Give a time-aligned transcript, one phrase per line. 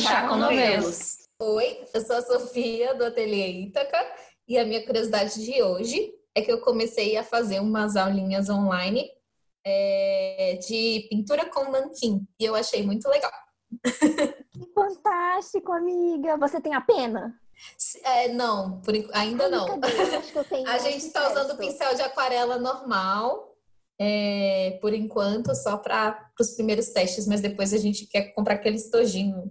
[0.00, 1.18] Chá com Novelos.
[1.42, 3.98] Oi, eu sou a Sofia do Ateliê Ítaca
[4.48, 9.06] e a minha curiosidade de hoje é que eu comecei a fazer umas aulinhas online
[9.64, 13.30] é, de pintura com nanquim e eu achei muito legal.
[14.50, 16.36] Que fantástico, amiga!
[16.38, 17.38] Você tem a pena?
[18.02, 19.80] É, não, por, ainda Ai, não.
[20.66, 21.90] A gente está usando pincel.
[21.90, 23.54] pincel de aquarela normal,
[24.00, 28.76] é, por enquanto, só para os primeiros testes, mas depois a gente quer comprar aquele
[28.76, 29.50] estojinho.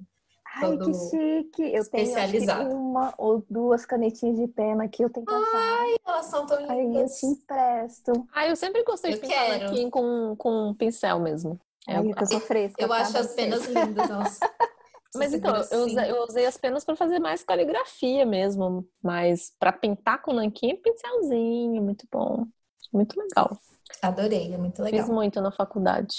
[0.55, 1.62] Ai, que chique!
[1.73, 5.85] Eu tenho uma ou duas canetinhas de pena que eu tenho que achar.
[6.05, 7.20] Elas são tão Aí eu lindas.
[7.20, 8.27] te empresto.
[8.34, 9.66] Ah, eu sempre gostei Eu de pintar quero.
[9.66, 11.59] nanquim com, com pincel mesmo.
[11.87, 12.82] É, Ai, que eu sou fresca.
[12.82, 12.96] Eu tá?
[12.98, 13.35] acho as Vocês.
[13.35, 14.40] penas lindas, nossa.
[15.15, 18.87] Mas então, eu usei, eu usei as penas para fazer mais caligrafia mesmo.
[19.02, 22.46] Mas para pintar com nanquim, pincelzinho, muito bom.
[22.93, 23.57] Muito legal.
[24.02, 24.99] Adorei, é muito legal.
[25.02, 26.18] Fiz muito na faculdade.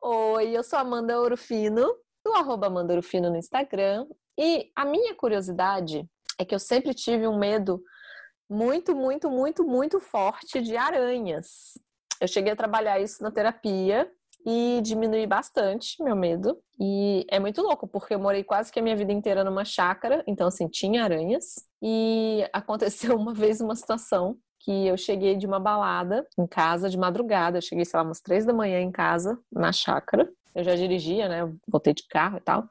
[0.00, 1.92] Oi, eu sou Amanda Orofino,
[2.28, 4.06] do arroba Amanda Orofino no Instagram.
[4.38, 6.06] E a minha curiosidade
[6.38, 7.82] é que eu sempre tive um medo
[8.48, 11.78] muito, muito, muito, muito forte de aranhas.
[12.20, 14.10] Eu cheguei a trabalhar isso na terapia
[14.46, 16.58] e diminuí bastante meu medo.
[16.78, 20.22] E é muito louco, porque eu morei quase que a minha vida inteira numa chácara,
[20.26, 21.54] então assim, tinha aranhas.
[21.82, 26.98] E aconteceu uma vez uma situação que eu cheguei de uma balada em casa de
[26.98, 27.56] madrugada.
[27.56, 30.30] Eu cheguei, sei lá, umas três da manhã em casa, na chácara.
[30.54, 31.52] Eu já dirigia, né?
[31.66, 32.68] Voltei de carro e tal.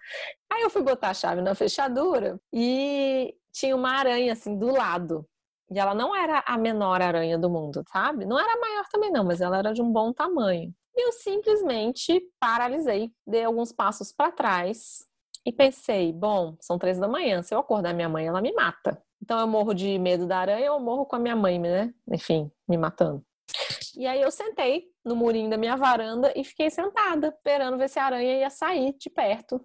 [0.52, 5.26] Aí eu fui botar a chave na fechadura e tinha uma aranha assim do lado.
[5.70, 8.26] E ela não era a menor aranha do mundo, sabe?
[8.26, 10.74] Não era a maior também não, mas ela era de um bom tamanho.
[10.96, 15.06] E eu simplesmente paralisei, dei alguns passos para trás
[15.46, 19.02] e pensei, bom, são três da manhã, se eu acordar minha mãe, ela me mata.
[19.22, 21.94] Então eu morro de medo da aranha ou morro com a minha mãe, né?
[22.12, 23.24] Enfim, me matando.
[23.98, 27.98] E aí eu sentei no murinho da minha varanda e fiquei sentada, esperando ver se
[27.98, 29.60] a aranha ia sair de perto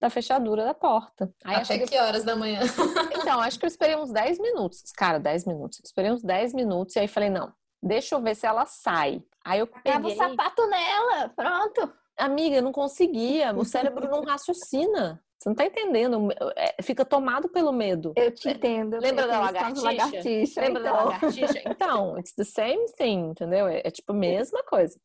[0.00, 1.30] da fechadura da porta.
[1.44, 1.86] Aí Até que...
[1.86, 2.60] que horas da manhã?
[3.26, 4.80] Então, acho que eu esperei uns 10 minutos.
[4.96, 5.80] Cara, 10 minutos.
[5.80, 9.20] Eu esperei uns 10 minutos e aí falei, não, deixa eu ver se ela sai.
[9.44, 10.16] Aí eu Tava o peguei...
[10.16, 11.92] sapato nela, pronto.
[12.16, 13.52] Amiga, eu não conseguia.
[13.54, 15.22] O cérebro não raciocina.
[15.38, 16.28] Você não tá entendendo.
[16.56, 18.12] É, Fica tomado pelo medo.
[18.16, 18.98] Eu te entendo.
[19.00, 19.84] Lembra da lagartixa?
[19.84, 21.04] lagartixa, Lembra da então.
[21.04, 21.62] lagartixa?
[21.68, 23.66] Então, it's the same thing, entendeu?
[23.66, 24.98] É, é tipo a mesma coisa.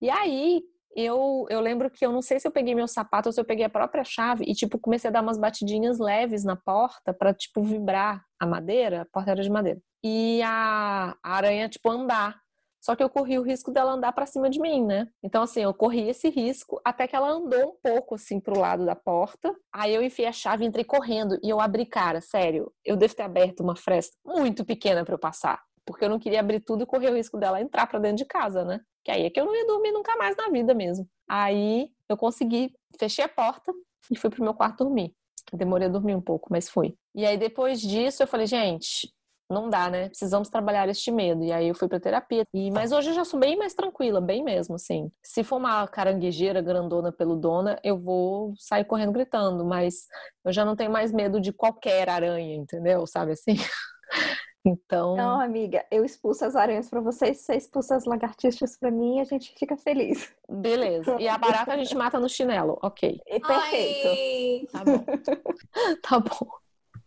[0.00, 0.62] E aí,
[0.94, 3.44] eu, eu lembro que eu não sei se eu peguei meu sapato ou se eu
[3.44, 7.32] peguei a própria chave e, tipo, comecei a dar umas batidinhas leves na porta pra,
[7.34, 9.02] tipo, vibrar a madeira.
[9.02, 9.80] A porta era de madeira.
[10.04, 12.41] E a, a aranha, tipo, andar.
[12.82, 15.08] Só que eu corri o risco dela andar pra cima de mim, né?
[15.22, 18.84] Então, assim, eu corri esse risco até que ela andou um pouco, assim, pro lado
[18.84, 19.54] da porta.
[19.72, 21.38] Aí eu enfiei a chave e entrei correndo.
[21.44, 25.18] E eu abri, cara, sério, eu devo ter aberto uma fresta muito pequena pra eu
[25.18, 25.62] passar.
[25.86, 28.24] Porque eu não queria abrir tudo e correr o risco dela entrar pra dentro de
[28.24, 28.80] casa, né?
[29.04, 31.08] Que aí é que eu não ia dormir nunca mais na vida mesmo.
[31.28, 33.72] Aí eu consegui, fechei a porta
[34.10, 35.14] e fui pro meu quarto dormir.
[35.52, 36.96] Demorei a dormir um pouco, mas fui.
[37.14, 39.12] E aí depois disso eu falei, gente,
[39.50, 40.08] não dá, né?
[40.08, 41.44] Precisamos trabalhar este medo.
[41.44, 42.44] E aí eu fui pra terapia.
[42.54, 45.10] E, mas hoje eu já sou bem mais tranquila, bem mesmo, assim.
[45.22, 50.06] Se for uma caranguejeira grandona peludona, eu vou sair correndo gritando, mas
[50.44, 53.06] eu já não tenho mais medo de qualquer aranha, entendeu?
[53.06, 53.56] Sabe assim?
[54.64, 59.16] Então, Não, amiga, eu expulso as aranhas pra vocês, você expulsa as lagartixas pra mim
[59.16, 60.32] e a gente fica feliz.
[60.48, 61.16] beleza.
[61.20, 63.20] E a barata a gente mata no chinelo, ok.
[63.26, 64.08] E perfeito.
[64.08, 65.04] Ai, Tá bom.
[66.00, 66.48] tá bom.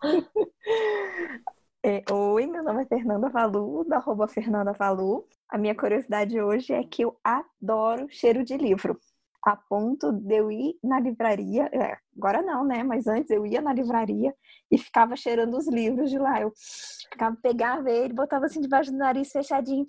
[1.88, 5.23] É, Oi, meu nome é Fernanda Valu, da arroba Fernanda Valu.
[5.47, 9.00] A minha curiosidade hoje é que eu adoro cheiro de livro.
[9.46, 12.81] A ponto de eu ir na livraria, é, agora não, né?
[12.81, 14.34] Mas antes eu ia na livraria
[14.72, 16.41] e ficava cheirando os livros de lá.
[16.41, 16.51] Eu
[17.07, 19.85] ficava, pegava ele, botava assim debaixo do nariz fechadinho.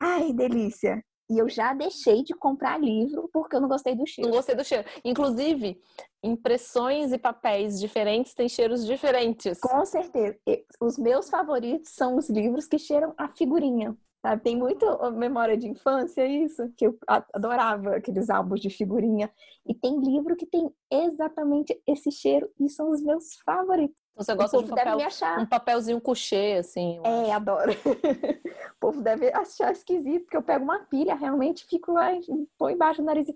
[0.00, 1.04] Ai, delícia!
[1.30, 4.30] E eu já deixei de comprar livro porque eu não gostei do Não cheiro.
[4.30, 4.86] gostei do cheiro.
[5.04, 5.80] Inclusive,
[6.22, 9.58] impressões e papéis diferentes têm cheiros diferentes.
[9.60, 10.36] Com certeza.
[10.80, 13.96] Os meus favoritos são os livros que cheiram a figurinha.
[14.24, 14.42] Sabe?
[14.42, 16.96] Tem muito memória de infância isso, que eu
[17.34, 19.28] adorava aqueles álbuns de figurinha.
[19.66, 23.96] E tem livro que tem exatamente esse cheiro e são os meus favoritos.
[24.14, 25.38] Você O gosta de povo um, deve papel, me achar.
[25.38, 26.98] um papelzinho couché, assim.
[26.98, 27.32] eu É, acho.
[27.32, 27.72] adoro.
[28.76, 32.10] o povo deve achar esquisito, porque eu pego uma pilha, realmente fico lá,
[32.58, 33.34] põe embaixo do nariz e...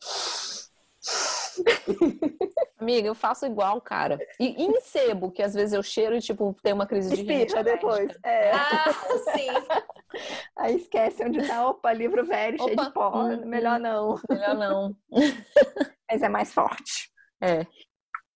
[2.79, 4.19] Amiga, eu faço igual, cara.
[4.39, 7.23] E, e em sebo, que às vezes eu cheiro e, tipo, tem uma crise de
[7.23, 8.13] rinite Espirra depois.
[8.23, 8.51] É.
[8.53, 8.93] ah,
[9.35, 9.49] sim.
[10.57, 11.67] Aí esquece onde tá.
[11.69, 13.23] Opa, livro velho, cheio Opa, de pó.
[13.23, 14.21] hum, Melhor não.
[14.29, 14.97] Melhor não.
[16.11, 17.11] Mas é mais forte.
[17.41, 17.67] É.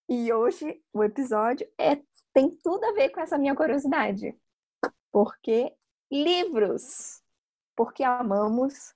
[0.09, 1.99] E hoje o episódio é,
[2.33, 4.37] tem tudo a ver com essa minha curiosidade.
[5.13, 5.75] Porque
[6.11, 7.23] livros.
[7.77, 8.95] Porque amamos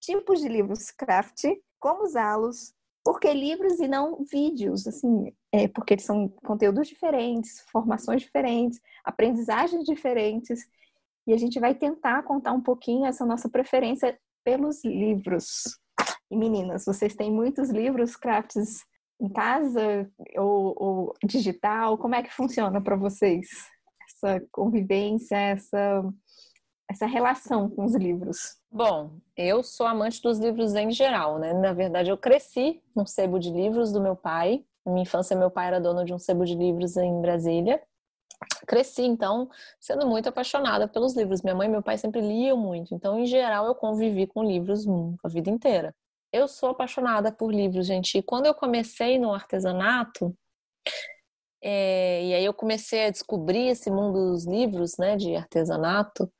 [0.00, 1.44] tipos de livros craft,
[1.80, 8.22] como usá-los, porque livros e não vídeos, assim, é, porque eles são conteúdos diferentes, formações
[8.22, 10.66] diferentes, aprendizagens diferentes,
[11.26, 15.78] e a gente vai tentar contar um pouquinho essa nossa preferência pelos livros.
[16.30, 18.84] E meninas, vocês têm muitos livros crafts
[19.20, 21.98] em casa ou, ou digital?
[21.98, 23.48] Como é que funciona para vocês
[24.08, 26.04] essa convivência, essa
[26.90, 28.56] essa relação com os livros?
[28.70, 31.52] Bom, eu sou amante dos livros em geral, né?
[31.52, 34.64] Na verdade, eu cresci num sebo de livros do meu pai.
[34.84, 37.82] Na minha infância, meu pai era dono de um sebo de livros em Brasília.
[38.66, 39.48] Cresci, então,
[39.80, 41.42] sendo muito apaixonada pelos livros.
[41.42, 42.94] Minha mãe e meu pai sempre liam muito.
[42.94, 44.86] Então, em geral, eu convivi com livros
[45.22, 45.94] a vida inteira.
[46.34, 48.18] Eu sou apaixonada por livros, gente.
[48.18, 50.36] E quando eu comecei no artesanato,
[51.62, 56.30] é, e aí eu comecei a descobrir esse mundo dos livros, né, de artesanato,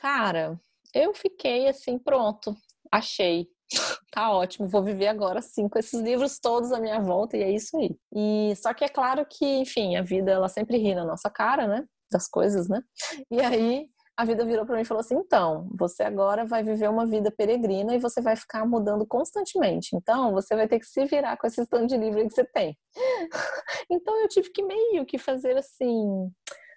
[0.00, 0.58] Cara,
[0.94, 2.56] eu fiquei assim, pronto,
[2.90, 3.46] achei.
[4.10, 7.50] tá ótimo, vou viver agora sim com esses livros todos à minha volta e é
[7.50, 7.94] isso aí.
[8.10, 11.68] E só que é claro que, enfim, a vida ela sempre ri na nossa cara,
[11.68, 11.84] né?
[12.10, 12.82] Das coisas, né?
[13.30, 13.90] E aí
[14.20, 17.30] a vida virou para mim e falou assim: então, você agora vai viver uma vida
[17.30, 19.96] peregrina e você vai ficar mudando constantemente.
[19.96, 22.78] Então, você vai ter que se virar com esse stand de que você tem.
[23.90, 26.30] então, eu tive que meio que fazer assim,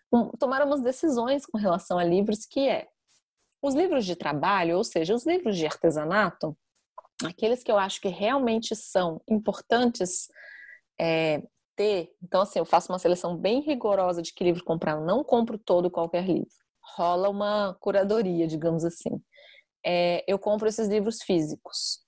[0.10, 2.88] um, tomar umas decisões com relação a livros, que é
[3.62, 6.58] os livros de trabalho, ou seja, os livros de artesanato,
[7.26, 10.30] aqueles que eu acho que realmente são importantes
[10.98, 11.44] é,
[11.76, 12.10] ter.
[12.24, 14.94] Então, assim, eu faço uma seleção bem rigorosa de que livro comprar.
[14.94, 16.63] Eu não compro todo qualquer livro.
[16.96, 19.22] Rola uma curadoria, digamos assim.
[19.86, 22.00] É, eu compro esses livros físicos.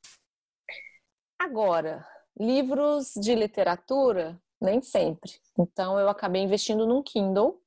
[1.40, 2.06] Agora,
[2.40, 5.32] livros de literatura, nem sempre.
[5.58, 7.62] Então, eu acabei investindo num Kindle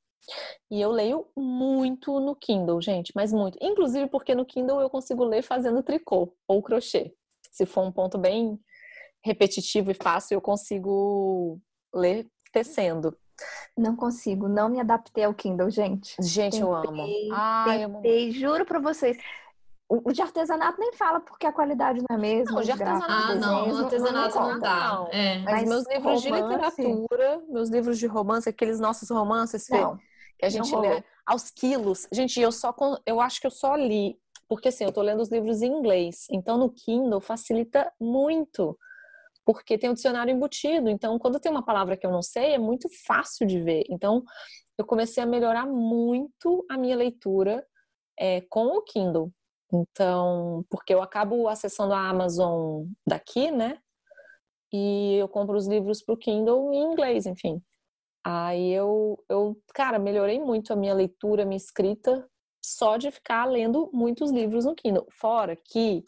[0.71, 3.59] e eu leio muito no Kindle, gente, mas muito.
[3.61, 7.15] Inclusive porque no Kindle eu consigo ler fazendo tricô ou crochê.
[7.51, 8.59] Se for um ponto bem
[9.23, 11.61] repetitivo e fácil, eu consigo
[11.95, 13.17] ler tecendo.
[13.77, 16.17] Não consigo, não me adaptei ao Kindle, gente.
[16.21, 17.07] Gente, tentei, eu amo.
[17.33, 19.17] Ai, tentei, eu juro pra vocês.
[19.91, 22.57] O de artesanato nem fala porque a qualidade não é a mesma.
[22.57, 24.93] Não, de artesanato, ah, não, o artesanato não, não dá.
[24.93, 25.09] Não.
[25.11, 25.39] É.
[25.39, 26.23] Mas, Mas, meus livros romance...
[26.23, 29.99] de literatura, meus livros de romance, aqueles nossos romances, não
[30.39, 32.07] que a gente lê aos quilos.
[32.13, 32.75] Gente, eu só
[33.05, 34.19] eu acho que eu só li
[34.49, 36.27] porque assim, eu tô lendo os livros em inglês.
[36.31, 38.79] Então no Kindle facilita muito.
[39.49, 40.91] Porque tem o um dicionário embutido.
[40.91, 43.83] Então, quando tem uma palavra que eu não sei, é muito fácil de ver.
[43.89, 44.23] Então,
[44.77, 47.67] eu comecei a melhorar muito a minha leitura
[48.19, 49.33] é, com o Kindle.
[49.73, 53.79] Então, porque eu acabo acessando a Amazon daqui, né?
[54.71, 57.63] E eu compro os livros para o Kindle em inglês, enfim.
[58.23, 62.29] Aí eu, eu, cara, melhorei muito a minha leitura, a minha escrita,
[62.63, 65.07] só de ficar lendo muitos livros no Kindle.
[65.11, 66.03] Fora que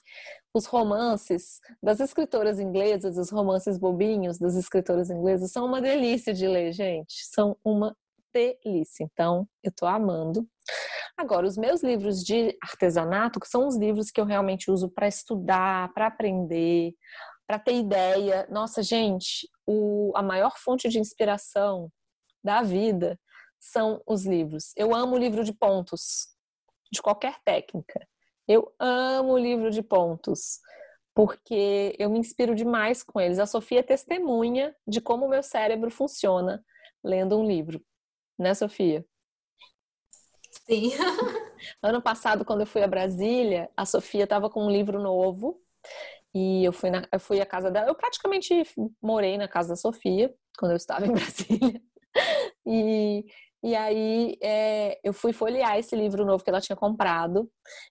[0.55, 6.47] os romances das escritoras inglesas, os romances bobinhos das escritoras inglesas, são uma delícia de
[6.47, 7.25] ler, gente.
[7.27, 7.97] São uma
[8.33, 9.05] delícia.
[9.05, 10.47] Então, eu tô amando.
[11.17, 15.07] Agora, os meus livros de artesanato, que são os livros que eu realmente uso para
[15.07, 16.95] estudar, para aprender,
[17.47, 18.47] para ter ideia.
[18.51, 21.91] Nossa, gente, o, a maior fonte de inspiração
[22.43, 23.19] da vida
[23.61, 24.73] são os livros.
[24.77, 26.29] Eu amo livro de pontos,
[26.91, 28.07] de qualquer técnica.
[28.47, 30.61] Eu amo o livro de pontos,
[31.15, 33.39] porque eu me inspiro demais com eles.
[33.39, 36.65] A Sofia é testemunha de como o meu cérebro funciona
[37.03, 37.83] lendo um livro.
[38.39, 39.05] Né, Sofia?
[40.67, 40.91] Sim.
[41.83, 45.61] ano passado, quando eu fui a Brasília, a Sofia estava com um livro novo
[46.35, 47.89] e eu fui, na, eu fui à casa dela.
[47.89, 48.65] Eu praticamente
[49.03, 51.83] morei na casa da Sofia quando eu estava em Brasília.
[52.67, 53.25] E,
[53.63, 57.51] e aí é, eu fui folhear esse livro novo que ela tinha comprado.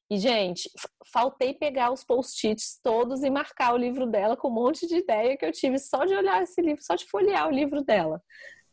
[0.09, 0.69] E, gente,
[1.13, 5.37] faltei pegar os post-its todos e marcar o livro dela com um monte de ideia
[5.37, 8.21] que eu tive só de olhar esse livro, só de folhear o livro dela.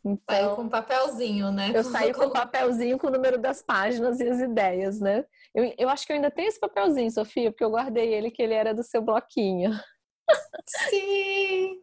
[0.03, 1.71] Então, Saiu com papelzinho, né?
[1.73, 5.25] Eu saí com papelzinho com o número das páginas e as ideias, né?
[5.53, 8.41] Eu, eu acho que eu ainda tenho esse papelzinho, Sofia, porque eu guardei ele, que
[8.41, 9.71] ele era do seu bloquinho.
[10.89, 11.79] Sim!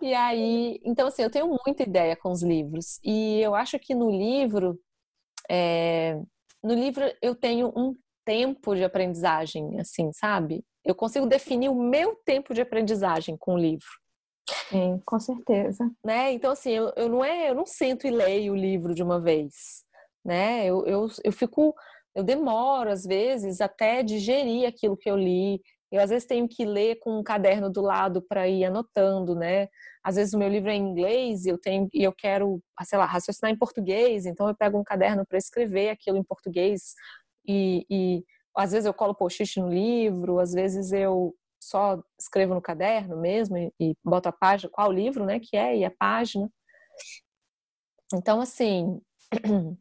[0.00, 2.98] E aí, então assim, eu tenho muita ideia com os livros.
[3.04, 4.78] E eu acho que no livro,
[5.50, 6.18] é,
[6.62, 10.64] no livro eu tenho um tempo de aprendizagem, assim, sabe?
[10.84, 13.86] Eu consigo definir o meu tempo de aprendizagem com o livro.
[14.68, 15.90] Sim, com certeza.
[16.04, 16.32] Né?
[16.32, 19.20] Então, assim, eu, eu não é, eu não sento e leio o livro de uma
[19.20, 19.84] vez.
[20.24, 20.66] Né?
[20.66, 21.74] Eu, eu, eu fico,
[22.14, 25.60] eu demoro, às vezes, até digerir aquilo que eu li.
[25.94, 29.68] Eu às vezes tenho que ler com um caderno do lado para ir anotando, né?
[30.02, 32.98] Às vezes o meu livro é em inglês e eu tenho e eu quero, sei
[32.98, 36.94] lá, raciocinar em português, então eu pego um caderno para escrever aquilo em português
[37.46, 38.24] e, e
[38.56, 41.32] às vezes eu colo post-it no livro, às vezes eu
[41.62, 45.76] só escrevo no caderno mesmo e, e boto a página, qual livro, né, que é,
[45.76, 46.50] e a página.
[48.12, 49.00] Então, assim,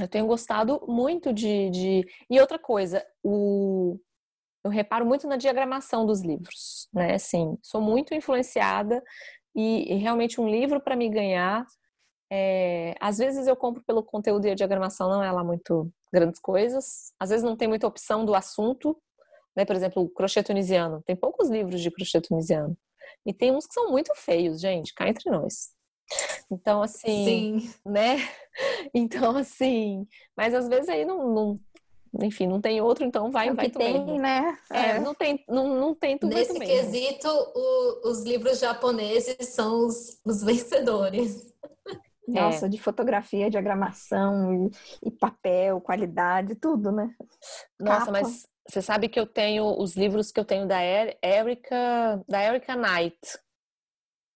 [0.00, 2.06] eu tenho gostado muito de, de...
[2.30, 3.98] E outra coisa, o...
[4.64, 7.14] eu reparo muito na diagramação dos livros, né?
[7.14, 9.02] Assim, sou muito influenciada
[9.54, 11.66] e, e realmente um livro para me ganhar
[12.32, 16.40] é, às vezes eu compro pelo conteúdo e a diagramação não é lá muito grandes
[16.40, 17.12] coisas.
[17.18, 18.96] Às vezes não tem muita opção do assunto.
[19.56, 19.64] Né?
[19.64, 21.02] Por exemplo, o crochê tunisiano.
[21.02, 22.78] Tem poucos livros de crochê tunisiano.
[23.26, 25.72] E tem uns que são muito feios, gente, cá entre nós.
[26.50, 27.74] Então, assim, Sim.
[27.84, 28.16] né?
[28.92, 31.60] Então, assim, mas às vezes aí não, não
[32.18, 34.20] enfim, não tem outro, então vai, é vai tu tem, mesmo.
[34.20, 34.58] né?
[34.70, 39.86] É, é, não tem, não, não tem tu Nesse quesito, o, os livros japoneses são
[39.86, 41.50] os, os vencedores.
[42.26, 42.68] Nossa, é.
[42.68, 44.70] de fotografia, diagramação
[45.02, 47.14] e, e, papel, qualidade, tudo, né?
[47.78, 48.12] Nossa, Capa.
[48.12, 52.76] mas você sabe que eu tenho os livros que eu tenho da Erika, da Erika
[52.76, 53.18] Knight.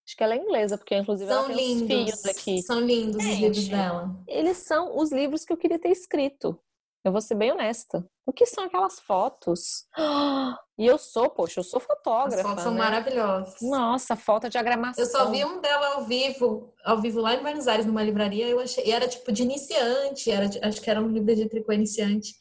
[0.07, 2.63] Acho que ela é inglesa, porque inclusive são ela tem lindos, os aqui.
[2.63, 4.25] São lindos Gente, os livros dela.
[4.27, 6.59] Eles são os livros que eu queria ter escrito.
[7.05, 8.03] Eu vou ser bem honesta.
[8.27, 9.87] O que são aquelas fotos?
[10.77, 12.35] E eu sou, poxa, eu sou fotógrafa.
[12.35, 12.81] As fotos são né?
[12.81, 13.55] maravilhosas.
[13.63, 15.05] Nossa, foto de diagramação.
[15.05, 18.49] Eu só vi um dela ao vivo, ao vivo lá em Buenos Aires, numa livraria.
[18.49, 21.73] Eu achei, e era tipo de iniciante, era, acho que era um livro de tricô
[21.73, 22.35] iniciante.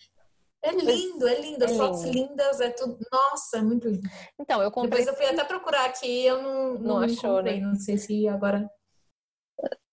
[0.64, 2.18] É lindo, é lindo, as é fotos lindo.
[2.18, 2.98] lindas, é tudo.
[3.12, 4.10] Nossa, é muito lindo.
[4.40, 5.06] Então, eu comprei.
[5.06, 7.68] Depois eu fui até procurar aqui, eu não, não, não achou, comprei, né?
[7.68, 8.68] Não sei se agora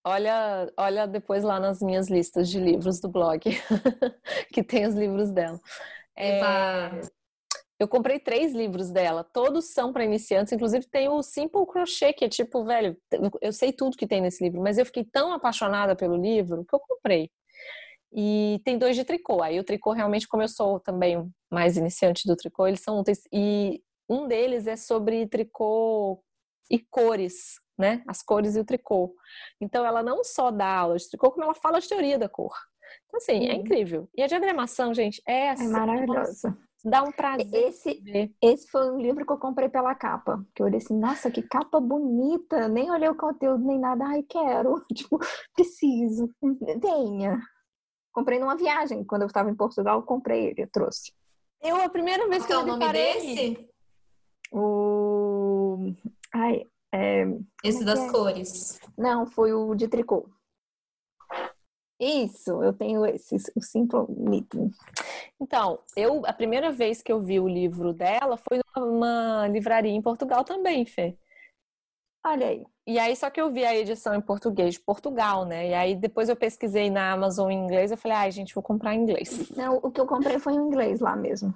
[0.04, 3.40] Olha, olha depois lá nas minhas listas de livros do blog,
[4.52, 5.60] que tem os livros dela.
[6.16, 6.40] É,
[7.78, 12.24] eu comprei três livros dela, todos são para iniciantes, inclusive tem o Simple Crochet, que
[12.26, 12.96] é tipo, velho,
[13.40, 16.74] eu sei tudo que tem nesse livro, mas eu fiquei tão apaixonada pelo livro que
[16.74, 17.30] eu comprei.
[18.12, 19.42] E tem dois de tricô.
[19.42, 23.22] Aí o tricô realmente, como eu sou também mais iniciante do tricô, eles são úteis.
[23.32, 26.22] E um deles é sobre tricô
[26.70, 28.02] e cores, né?
[28.06, 29.14] As cores e o tricô.
[29.60, 32.54] Então, ela não só dá aula de tricô, como ela fala de teoria da cor.
[33.06, 34.08] Então, assim, é incrível.
[34.16, 35.66] E a diagramação, gente, é, assim.
[35.66, 36.56] É maravilhosa.
[36.84, 37.68] Dá um prazer.
[37.68, 38.02] Esse,
[38.40, 40.42] esse foi um livro que eu comprei pela capa.
[40.54, 42.68] Que eu olhei assim, nossa, que capa bonita.
[42.68, 44.04] Nem olhei o conteúdo, nem nada.
[44.06, 44.82] Ai, quero.
[44.94, 45.18] Tipo,
[45.54, 46.30] preciso.
[46.80, 47.38] Venha.
[48.12, 49.04] Comprei numa viagem.
[49.04, 51.12] Quando eu estava em Portugal, eu comprei ele, eu trouxe.
[51.62, 53.70] Eu, a primeira vez Qual que eu é o nome desse?
[54.52, 55.94] O...
[56.34, 57.24] Ai, é,
[57.64, 58.10] Esse das é?
[58.10, 58.80] cores.
[58.96, 60.28] Não, foi o de tricô.
[62.00, 64.70] Isso, eu tenho esse, o Simple Knitting.
[65.38, 70.00] Então, eu a primeira vez que eu vi o livro dela foi numa livraria em
[70.00, 71.16] Portugal também, Fê.
[72.24, 72.64] Olha aí.
[72.86, 75.68] E aí, só que eu vi a edição em português de Portugal, né?
[75.68, 77.90] E aí, depois eu pesquisei na Amazon em inglês.
[77.90, 79.50] Eu falei, ai, gente, vou comprar em inglês.
[79.50, 81.54] Não, o que eu comprei foi em inglês lá mesmo.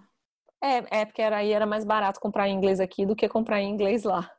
[0.62, 3.61] É, é porque era, aí era mais barato comprar em inglês aqui do que comprar
[3.61, 4.31] em inglês lá.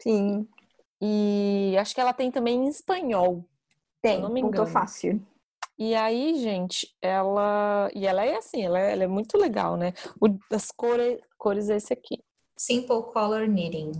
[0.00, 0.46] Sim.
[1.00, 3.44] E acho que ela tem também em espanhol.
[4.00, 4.66] Tem, não me engano.
[4.66, 5.20] fácil.
[5.78, 7.88] E aí, gente, ela.
[7.94, 9.92] E ela é assim, ela é, ela é muito legal, né?
[10.20, 12.18] O das cores, cores é esse aqui.
[12.56, 13.92] Simple Color Knitting.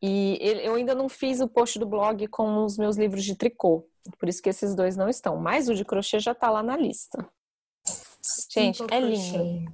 [0.00, 3.86] E eu ainda não fiz o post do blog com os meus livros de tricô.
[4.18, 5.36] Por isso que esses dois não estão.
[5.36, 7.26] Mas o de crochê já tá lá na lista.
[8.50, 9.72] Gente, Simple é lindo.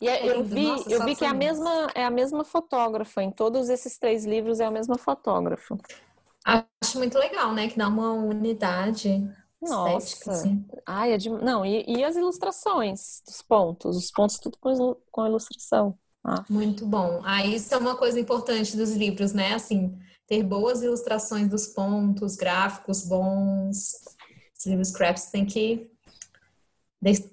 [0.00, 3.22] E é, eu vi, Nossa, eu vi que é a mesma é a mesma fotógrafa
[3.22, 5.78] em todos esses três livros é a mesma fotógrafa.
[6.44, 7.68] Acho muito legal, né?
[7.68, 9.26] Que dá uma unidade.
[9.62, 10.62] Nossa, assim.
[10.84, 11.30] ai, é de...
[11.30, 15.98] não e, e, as ilustrações dos pontos, os pontos tudo com, com ilustração.
[16.22, 16.44] Ah.
[16.50, 17.22] Muito bom.
[17.24, 19.54] Ah, isso é uma coisa importante dos livros, né?
[19.54, 23.92] Assim, ter boas ilustrações dos pontos, gráficos bons.
[24.58, 25.90] Os livros crafts tem que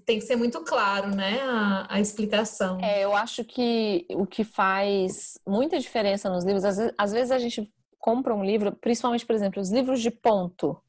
[0.05, 2.79] tem que ser muito claro, né, a, a, explicação.
[2.81, 7.31] É, eu acho que o que faz muita diferença nos livros, às vezes, às vezes
[7.31, 10.81] a gente compra um livro, principalmente, por exemplo, os livros de ponto,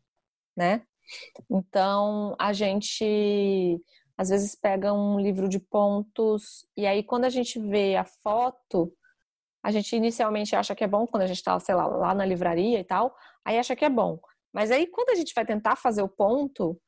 [0.57, 0.83] né?
[1.49, 3.81] Então, a gente
[4.17, 8.93] às vezes pega um livro de pontos e aí quando a gente vê a foto,
[9.63, 12.25] a gente inicialmente acha que é bom quando a gente está, sei lá, lá na
[12.25, 14.19] livraria e tal, aí acha que é bom.
[14.53, 16.81] Mas aí quando a gente vai tentar fazer o ponto,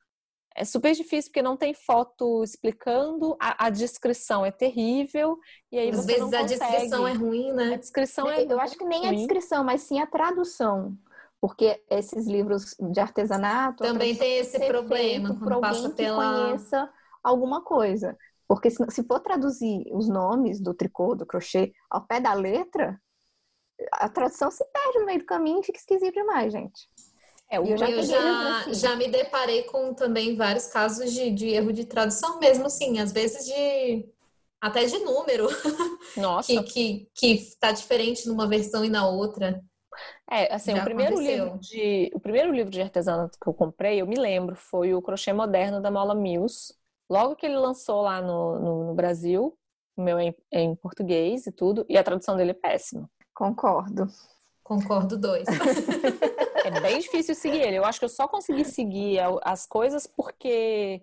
[0.54, 5.38] é super difícil porque não tem foto explicando, a, a descrição é terrível
[5.70, 6.64] e aí Às você vezes não consegue.
[6.64, 7.74] a descrição é ruim, né?
[7.74, 9.08] A descrição é Eu acho que nem ruim.
[9.08, 10.96] a descrição, mas sim a tradução.
[11.40, 16.90] Porque esses livros de artesanato também tem esse problema quando passa pela conheça
[17.22, 18.16] alguma coisa.
[18.48, 22.98] Porque se, se for traduzir os nomes do tricô, do crochê ao pé da letra,
[23.92, 26.88] a tradução se perde no meio do caminho e fica esquisito demais, gente.
[27.54, 31.72] É, eu já, eu já, já, me deparei com também vários casos de, de erro
[31.72, 34.08] de tradução mesmo, assim, às vezes de
[34.60, 35.46] até de número.
[36.16, 36.62] Nossa.
[36.64, 39.62] que, que, que tá diferente numa versão e na outra.
[40.28, 41.44] É, assim, Já o primeiro aconteceu.
[41.44, 45.02] livro de o primeiro livro de artesanato que eu comprei, eu me lembro, foi o
[45.02, 46.74] Crochê Moderno da Mola Mills.
[47.08, 49.56] Logo que ele lançou lá no, no, no Brasil,
[49.96, 53.08] o meu é em, é em português e tudo, e a tradução dele é péssima.
[53.32, 54.08] Concordo.
[54.64, 55.46] Concordo dois.
[56.64, 57.76] É bem difícil seguir ele.
[57.78, 61.02] Eu acho que eu só consegui seguir a- as coisas porque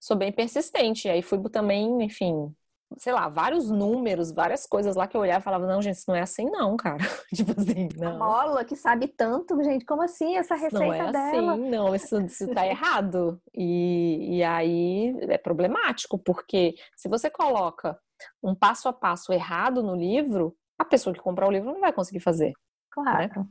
[0.00, 1.08] sou bem persistente.
[1.08, 2.54] Aí fui também, enfim,
[2.98, 6.04] sei lá, vários números, várias coisas lá que eu olhava e falava, não, gente, isso
[6.08, 6.98] não é assim não, cara.
[7.34, 8.18] Tipo assim, A não.
[8.18, 11.52] Mola que sabe tanto, gente, como assim essa receita não é dela?
[11.54, 13.40] assim, não, isso, isso tá errado.
[13.54, 17.98] E, e aí é problemático, porque se você coloca
[18.42, 21.92] um passo a passo errado no livro, a pessoa que comprar o livro não vai
[21.92, 22.52] conseguir fazer.
[22.90, 23.48] Claro.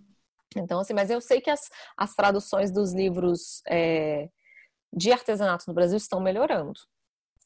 [0.55, 4.29] Então, assim, mas eu sei que as, as traduções dos livros é,
[4.93, 6.79] de artesanato no Brasil estão melhorando,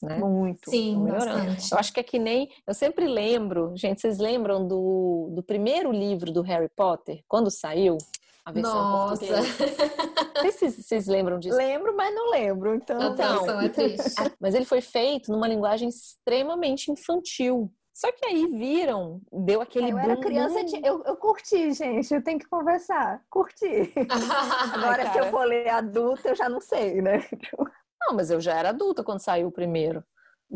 [0.01, 0.17] né?
[0.17, 0.69] Muito.
[0.69, 1.45] Sim, melhorando.
[1.45, 1.71] bastante.
[1.71, 2.49] Eu acho que é que nem.
[2.67, 7.97] Eu sempre lembro, gente, vocês lembram do, do primeiro livro do Harry Potter, quando saiu?
[8.45, 9.59] A versão Nossa, português?
[9.59, 11.55] Não sei se vocês- vocês lembram disso.
[11.57, 12.73] Lembro, mas não lembro.
[12.73, 13.59] Então, Então.
[13.61, 14.15] é triste.
[14.39, 17.71] Mas ele foi feito numa linguagem extremamente infantil.
[17.99, 20.81] Só que aí viram, deu aquele eu era boom, criança, boom.
[20.85, 22.13] eu, eu curti, gente.
[22.13, 23.21] Eu tenho que conversar.
[23.29, 23.91] Curti.
[24.73, 25.25] Agora, se cara.
[25.25, 27.17] eu for ler adulta, eu já não sei, né?
[28.01, 30.01] Não, mas eu já era adulta quando saiu o primeiro.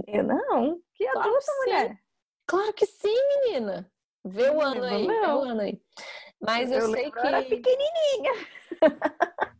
[0.07, 0.79] Eu não.
[0.95, 1.57] Que Claro adulta, que sim.
[1.59, 1.99] mulher.
[2.47, 3.91] Claro que sim, menina.
[4.23, 5.81] Vê o ano aí, vê o ano aí.
[6.41, 8.31] Mas eu, sei lembro, que eu era pequenininha.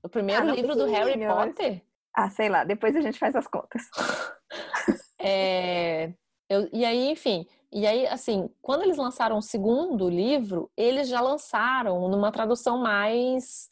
[0.02, 1.84] o primeiro Ah, livro do Harry Potter
[2.16, 2.64] Ah, sei lá.
[2.64, 3.84] Depois a gente faz as contas.
[5.20, 6.14] é,
[6.50, 11.20] eu- e aí, enfim, e aí, assim, quando eles lançaram o segundo livro, eles já
[11.20, 13.70] lançaram numa tradução mais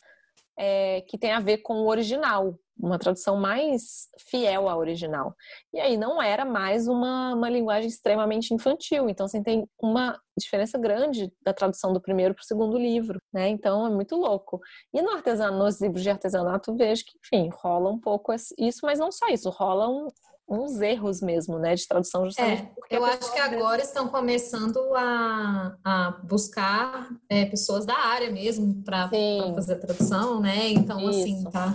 [0.58, 5.36] é, que tem a ver com o original, uma tradução mais fiel ao original.
[5.72, 9.08] E aí não era mais uma, uma linguagem extremamente infantil.
[9.08, 13.50] Então, assim, tem uma diferença grande da tradução do primeiro para o segundo livro, né?
[13.50, 14.60] Então, é muito louco.
[14.94, 18.98] E no artesanato, nos livros de artesanato, vejo que, enfim, rola um pouco isso, mas
[18.98, 20.08] não só isso, rolam
[20.52, 24.78] uns erros mesmo, né, de tradução justamente É, porque eu acho que agora estão começando
[24.96, 29.10] a, a buscar é, pessoas da área mesmo para
[29.56, 30.70] fazer a tradução, né?
[30.70, 31.50] Então, assim, Isso.
[31.50, 31.74] tá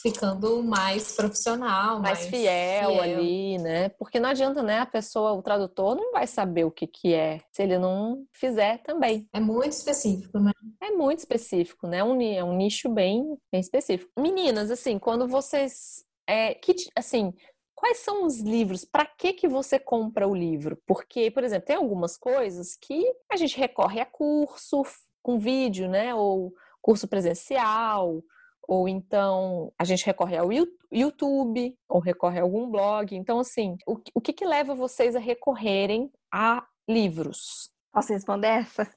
[0.00, 3.88] ficando mais profissional, mais, mais fiel, ali, né?
[3.88, 4.80] Porque não adianta, né?
[4.80, 8.82] A pessoa, o tradutor, não vai saber o que que é se ele não fizer
[8.82, 9.26] também.
[9.32, 10.52] É muito específico, né?
[10.82, 12.04] É muito específico, né?
[12.04, 14.12] Um, é um nicho bem, bem específico.
[14.20, 17.32] Meninas, assim, quando vocês, é, que, assim,
[17.74, 18.84] quais são os livros?
[18.84, 20.78] Para que que você compra o livro?
[20.86, 24.82] Porque, por exemplo, tem algumas coisas que a gente recorre a curso
[25.22, 26.14] com vídeo, né?
[26.14, 28.22] Ou curso presencial,
[28.68, 33.14] ou então a gente recorre ao You- YouTube, ou recorre a algum blog.
[33.16, 37.73] Então, assim, o que que leva vocês a recorrerem a livros?
[37.94, 38.90] Posso responder essa?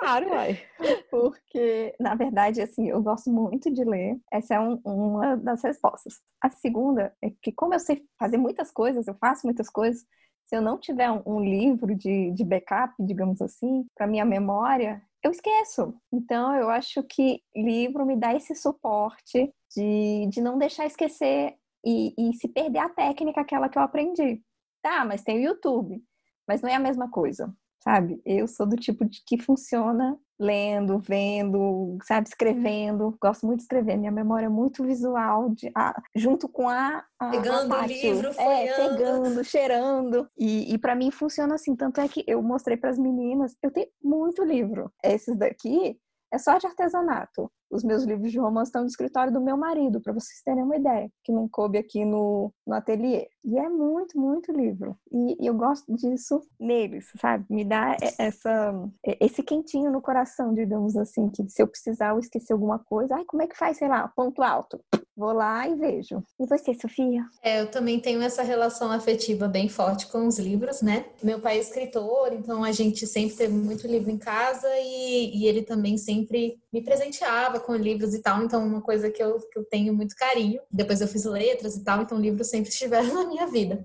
[0.00, 0.58] Claro, uai.
[1.10, 4.18] Porque, na verdade, assim, eu gosto muito de ler.
[4.32, 6.14] Essa é um- uma das respostas.
[6.40, 10.02] A segunda é que, como eu sei fazer muitas coisas, eu faço muitas coisas,
[10.46, 15.02] se eu não tiver um, um livro de, de backup, digamos assim, para minha memória,
[15.22, 15.94] eu esqueço.
[16.10, 22.14] Então, eu acho que livro me dá esse suporte de, de não deixar esquecer e,
[22.16, 24.42] e se perder a técnica aquela que eu aprendi.
[24.82, 26.02] Tá, mas tem o YouTube.
[26.48, 28.20] Mas não é a mesma coisa sabe?
[28.24, 33.16] Eu sou do tipo de que funciona lendo, vendo, sabe, escrevendo.
[33.20, 33.96] Gosto muito de escrever.
[33.96, 38.30] Minha memória é muito visual, de, ah, junto com a, a Pegando a o livro,
[38.40, 40.28] é, pegando, cheirando.
[40.38, 41.76] E, e para mim funciona assim.
[41.76, 43.54] Tanto é que eu mostrei para as meninas.
[43.62, 44.90] Eu tenho muito livro.
[45.04, 45.98] Esses daqui
[46.32, 47.50] é só de artesanato.
[47.70, 50.76] Os meus livros de romance estão no escritório do meu marido, para vocês terem uma
[50.76, 53.28] ideia, que não coube aqui no, no ateliê.
[53.44, 54.96] E é muito, muito livro.
[55.10, 57.44] E, e eu gosto disso neles, sabe?
[57.48, 58.74] Me dá essa,
[59.20, 63.24] esse quentinho no coração, digamos assim, que se eu precisar ou esquecer alguma coisa, ai,
[63.24, 64.80] como é que faz, sei lá, ponto alto?
[65.16, 66.22] Vou lá e vejo.
[66.38, 67.22] E você, Sofia?
[67.42, 71.04] É, eu também tenho essa relação afetiva bem forte com os livros, né?
[71.22, 75.46] Meu pai é escritor, então a gente sempre teve muito livro em casa e, e
[75.46, 79.58] ele também sempre me presenteava com livros e tal, então uma coisa que eu, que
[79.58, 80.60] eu tenho muito carinho.
[80.70, 83.84] Depois eu fiz letras e tal, então livros sempre estiveram na minha vida.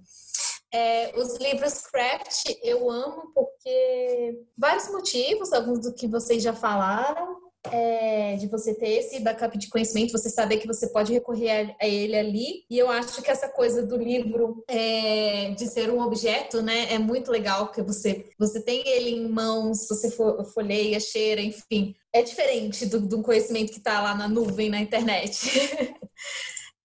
[0.71, 7.44] É, os livros craft eu amo porque vários motivos, alguns do que vocês já falaram,
[7.71, 11.85] é, de você ter esse backup de conhecimento, você saber que você pode recorrer a,
[11.87, 12.65] ele ali.
[12.69, 16.97] E eu acho que essa coisa do livro é, de ser um objeto, né, é
[16.97, 21.95] muito legal, porque você, você tem ele em mãos, você fo- folheia, cheira, enfim.
[22.13, 25.49] É diferente do, do conhecimento que está lá na nuvem, na internet.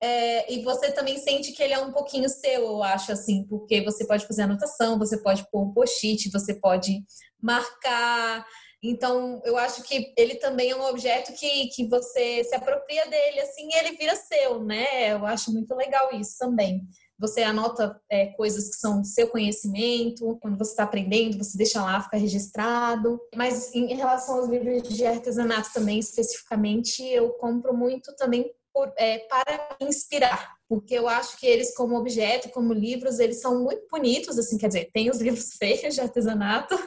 [0.03, 3.83] É, e você também sente que ele é um pouquinho seu, eu acho, assim, porque
[3.83, 7.05] você pode fazer anotação, você pode pôr um post-it, você pode
[7.41, 8.47] marcar.
[8.83, 13.41] Então, eu acho que ele também é um objeto que, que você se apropria dele,
[13.41, 15.13] assim, e ele vira seu, né?
[15.13, 16.83] Eu acho muito legal isso também.
[17.19, 22.01] Você anota é, coisas que são seu conhecimento, quando você está aprendendo, você deixa lá,
[22.01, 23.21] fica registrado.
[23.37, 29.19] Mas em relação aos livros de artesanato também, especificamente, eu compro muito também por, é,
[29.19, 34.39] para inspirar, porque eu acho que eles como objeto, como livros, eles são muito bonitos,
[34.39, 36.79] assim, quer dizer, tem os livros feios de artesanato,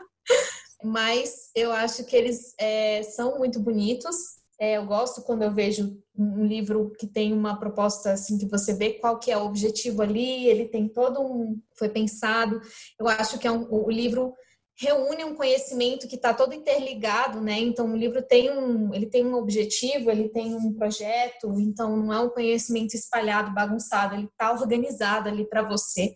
[0.84, 4.16] mas eu acho que eles é, são muito bonitos.
[4.60, 8.74] É, eu gosto quando eu vejo um livro que tem uma proposta assim que você
[8.74, 12.62] vê qual que é o objetivo ali, ele tem todo um foi pensado.
[13.00, 14.34] Eu acho que é um, o livro
[14.76, 17.60] reúne um conhecimento que está todo interligado, né?
[17.60, 22.12] Então o livro tem um, ele tem um objetivo, ele tem um projeto, então não
[22.14, 26.14] é um conhecimento espalhado, bagunçado, ele está organizado ali para você.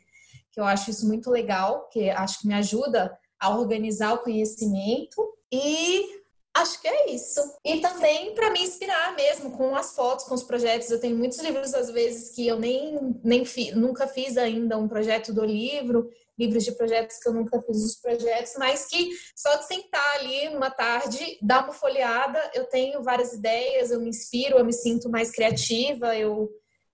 [0.52, 5.34] Que eu acho isso muito legal, que acho que me ajuda a organizar o conhecimento
[5.52, 6.18] e
[6.54, 7.40] acho que é isso.
[7.64, 10.90] E também para me inspirar mesmo com as fotos, com os projetos.
[10.90, 14.88] Eu tenho muitos livros às vezes que eu nem, nem fi, nunca fiz ainda um
[14.88, 19.56] projeto do livro livros de projetos que eu nunca fiz os projetos, mas que só
[19.58, 24.58] de sentar ali numa tarde, dar uma folheada, eu tenho várias ideias, eu me inspiro,
[24.58, 26.50] eu me sinto mais criativa, eu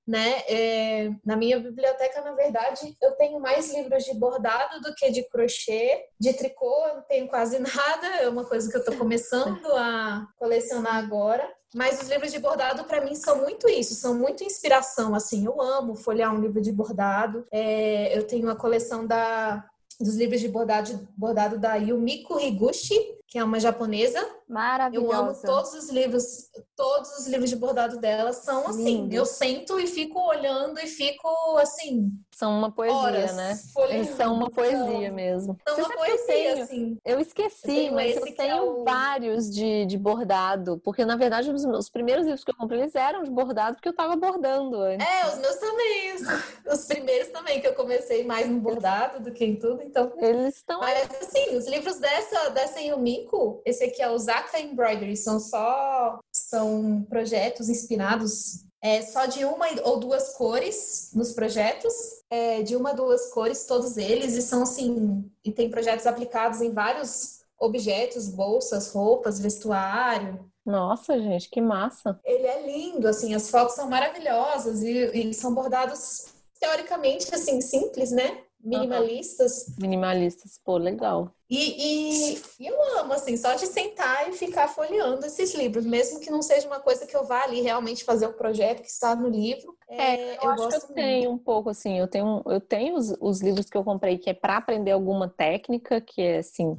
[0.07, 0.43] né?
[0.47, 5.23] É, na minha biblioteca, na verdade, eu tenho mais livros de bordado do que de
[5.29, 6.05] crochê.
[6.19, 10.27] De tricô, eu não tenho quase nada, é uma coisa que eu estou começando a
[10.37, 11.49] colecionar agora.
[11.73, 15.15] Mas os livros de bordado, para mim, são muito isso, são muito inspiração.
[15.15, 17.45] Assim, eu amo folhear um livro de bordado.
[17.51, 19.65] É, eu tenho a coleção da,
[19.99, 22.95] dos livros de bordado, bordado da Yumiko Higuchi,
[23.33, 24.23] que é uma japonesa.
[24.47, 25.07] Maravilhosa.
[25.07, 28.83] Eu amo todos os livros, todos os livros de bordado dela são assim.
[28.83, 29.15] Lindo.
[29.15, 32.11] Eu sento e fico olhando e fico assim.
[32.31, 33.59] São uma poesia, horas, né?
[33.89, 35.57] Eles são uma poesia são, mesmo.
[35.67, 36.97] São Você uma poesia, eu tenho, assim.
[37.03, 38.83] Eu esqueci, eu mas eu tenho é o...
[38.83, 40.79] vários de, de bordado.
[40.83, 43.89] Porque, na verdade, os, os, primeiros livros que eu comprei, eles eram de bordado, porque
[43.89, 45.07] eu tava bordando antes.
[45.07, 46.13] É, os meus também.
[46.13, 46.21] Os,
[46.81, 49.81] os primeiros também, que eu comecei mais no bordado do que em tudo.
[49.81, 50.81] Então, eles estão.
[50.81, 53.22] Mas, assim, os livros dessa, dessa Yumi
[53.65, 59.65] esse aqui é o Zaka Embroidery, são só são projetos inspirados é, só de uma
[59.85, 61.93] ou duas cores nos projetos,
[62.29, 66.61] é, de uma ou duas cores todos eles e são assim e tem projetos aplicados
[66.61, 70.51] em vários objetos, bolsas, roupas, vestuário.
[70.65, 72.19] Nossa, gente, que massa!
[72.25, 76.25] Ele é lindo, assim, as fotos são maravilhosas e, e são bordados
[76.59, 78.43] teoricamente assim simples, né?
[78.63, 79.65] minimalistas.
[79.77, 81.31] Minimalistas, pô, legal.
[81.55, 86.31] E, e, eu amo, assim, só de sentar e ficar folheando esses livros, mesmo que
[86.31, 89.29] não seja uma coisa que eu vá ali realmente fazer o projeto que está no
[89.29, 89.77] livro.
[89.87, 90.93] É, eu, eu acho que eu muito.
[90.95, 94.31] tenho um pouco, assim, eu tenho, eu tenho os, os livros que eu comprei que
[94.31, 96.75] é para aprender alguma técnica, que é assim.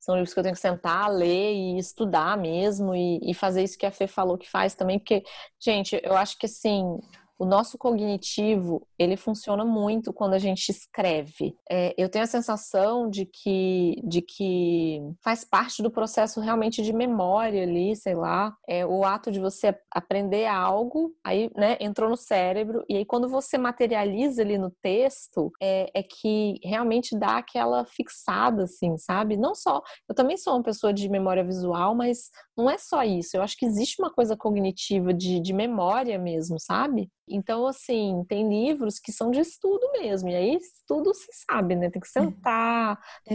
[0.00, 3.76] São livros que eu tenho que sentar, ler e estudar mesmo, e, e fazer isso
[3.76, 5.22] que a Fê falou que faz também, porque,
[5.60, 6.98] gente, eu acho que assim,
[7.38, 11.56] o nosso cognitivo ele funciona muito quando a gente escreve.
[11.70, 16.92] É, eu tenho a sensação de que, de que faz parte do processo realmente de
[16.92, 22.16] memória ali, sei lá, é o ato de você aprender algo, aí, né, entrou no
[22.16, 27.84] cérebro e aí quando você materializa ali no texto, é, é que realmente dá aquela
[27.84, 29.36] fixada, assim, sabe?
[29.36, 33.36] Não só, eu também sou uma pessoa de memória visual, mas não é só isso.
[33.36, 37.10] Eu acho que existe uma coisa cognitiva de, de memória mesmo, sabe?
[37.28, 41.90] Então, assim, tem livros que são de estudo mesmo, e aí tudo se sabe, né?
[41.90, 43.34] Tem que sentar, é.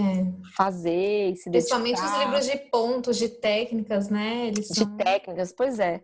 [0.56, 1.80] fazer e se dedicar.
[1.80, 4.48] Principalmente os livros de pontos, de técnicas, né?
[4.48, 4.86] Eles são...
[4.86, 6.02] De técnicas, pois é.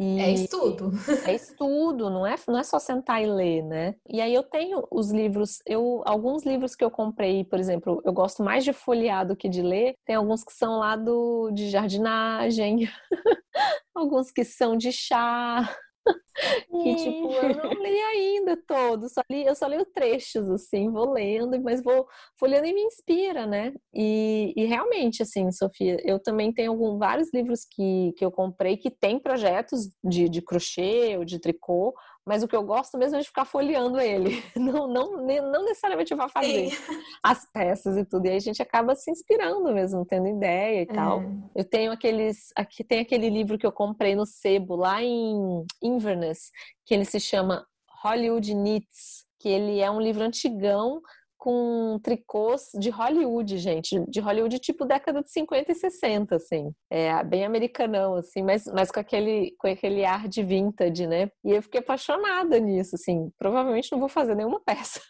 [0.00, 0.92] E é estudo.
[1.26, 3.96] É estudo, não é, não é só sentar e ler, né?
[4.08, 8.12] E aí eu tenho os livros, eu alguns livros que eu comprei, por exemplo, eu
[8.12, 9.96] gosto mais de folhear do que de ler.
[10.06, 12.88] Tem alguns que são lá do de jardinagem,
[13.92, 15.68] alguns que são de chá,
[16.70, 21.12] que tipo, eu não li ainda todo, só li, eu só leio trechos, assim, vou
[21.12, 22.06] lendo, mas vou
[22.38, 23.72] folheando e me inspira, né?
[23.92, 28.76] E, e realmente, assim, Sofia, eu também tenho algum, vários livros que, que eu comprei
[28.76, 31.94] que tem projetos de, de crochê ou de tricô,
[32.28, 34.44] mas o que eu gosto mesmo é de ficar folheando ele.
[34.68, 36.76] Não, não, não necessariamente vou fazer Sim.
[37.22, 38.26] as peças e tudo.
[38.26, 40.86] E aí a gente acaba se inspirando mesmo, tendo ideia e é.
[40.86, 41.22] tal.
[41.54, 42.52] Eu tenho aqueles.
[42.54, 46.50] Aqui tem aquele livro que eu comprei no sebo lá em Inverness,
[46.84, 47.66] que ele se chama
[48.02, 51.00] Hollywood Knits, que ele é um livro antigão
[51.48, 54.04] com tricôs de Hollywood, gente.
[54.06, 56.74] De Hollywood, tipo década de 50 e 60, assim.
[56.90, 61.30] É, bem americanão, assim, mas, mas com, aquele, com aquele ar de vintage, né?
[61.42, 63.30] E eu fiquei apaixonada nisso, assim.
[63.38, 65.00] Provavelmente não vou fazer nenhuma peça.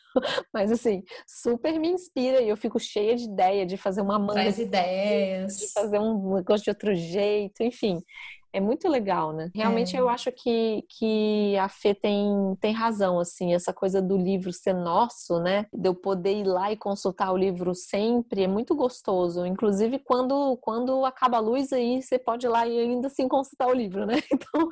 [0.55, 4.35] Mas assim, super me inspira e eu fico cheia de ideia de fazer uma manga.
[4.35, 5.59] Traz ideias.
[5.59, 8.01] De fazer um negócio de outro jeito, enfim
[8.53, 9.51] é muito legal, né?
[9.55, 10.01] Realmente é.
[10.01, 14.73] eu acho que, que a Fê tem, tem razão, assim, essa coisa do livro ser
[14.73, 15.67] nosso, né?
[15.73, 19.45] De eu poder ir lá e consultar o livro sempre, é muito gostoso.
[19.45, 23.69] Inclusive, quando, quando acaba a luz aí, você pode ir lá e ainda assim consultar
[23.69, 24.17] o livro, né?
[24.39, 24.69] Então,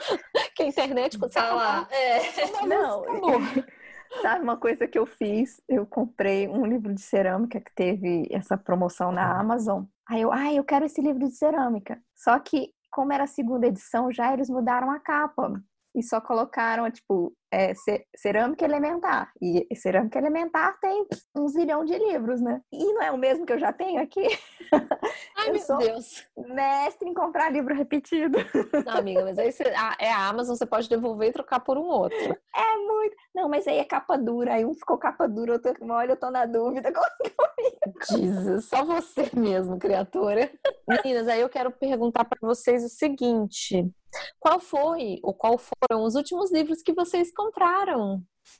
[0.55, 1.19] que a internet...
[1.19, 2.67] Quando tá lá, é.
[2.67, 3.03] Não,
[4.23, 5.61] Sabe uma coisa que eu fiz?
[5.69, 9.85] Eu comprei um livro de cerâmica que teve essa promoção na Amazon.
[10.09, 12.01] Aí eu, ah, eu quero esse livro de cerâmica.
[12.15, 15.63] Só que como era a segunda edição, já eles mudaram a capa
[15.95, 17.73] e só colocaram, tipo, é,
[18.15, 19.33] cerâmica elementar.
[19.41, 22.61] E cerâmica elementar tem um zilhão de livros, né?
[22.71, 24.27] E não é o mesmo que eu já tenho aqui.
[25.39, 26.27] Ai, eu meu Deus.
[26.37, 28.39] Mestre em comprar livro repetido.
[28.85, 29.63] Não, amiga, mas aí você,
[29.99, 32.19] é a Amazon, você pode devolver e trocar por um outro.
[32.55, 33.17] É muito.
[33.35, 34.55] Não, mas aí é capa dura.
[34.55, 36.93] Aí um ficou capa dura, outro olha, eu tô na dúvida.
[38.11, 40.51] Jesus, só você mesmo, criatura.
[40.87, 43.91] Meninas, aí eu quero perguntar para vocês o seguinte:
[44.39, 47.46] qual foi ou qual foram os últimos livros que vocês compraram?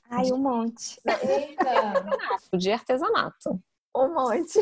[0.09, 0.99] Ai, um monte.
[1.05, 2.05] Eita.
[2.57, 3.59] De artesanato.
[3.95, 4.59] Um monte.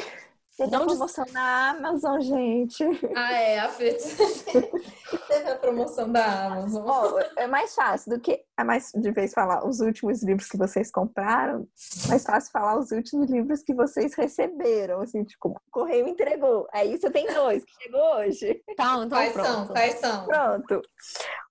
[0.57, 2.83] Teve a promoção da Amazon, gente.
[3.13, 3.93] Ah, é, a Fê
[5.27, 6.85] teve a promoção da Amazon.
[6.87, 8.41] Oh, é mais fácil do que.
[8.57, 11.67] É mais de vez falar os últimos livros que vocês compraram,
[12.07, 15.01] mais fácil falar os últimos livros que vocês receberam.
[15.01, 16.65] Assim, tipo, o correio entregou.
[16.71, 18.63] Aí você tem dois que chegou hoje.
[18.77, 19.47] Tá, então quais pronto.
[19.47, 19.67] são?
[19.67, 20.25] Quais são?
[20.25, 20.81] Pronto.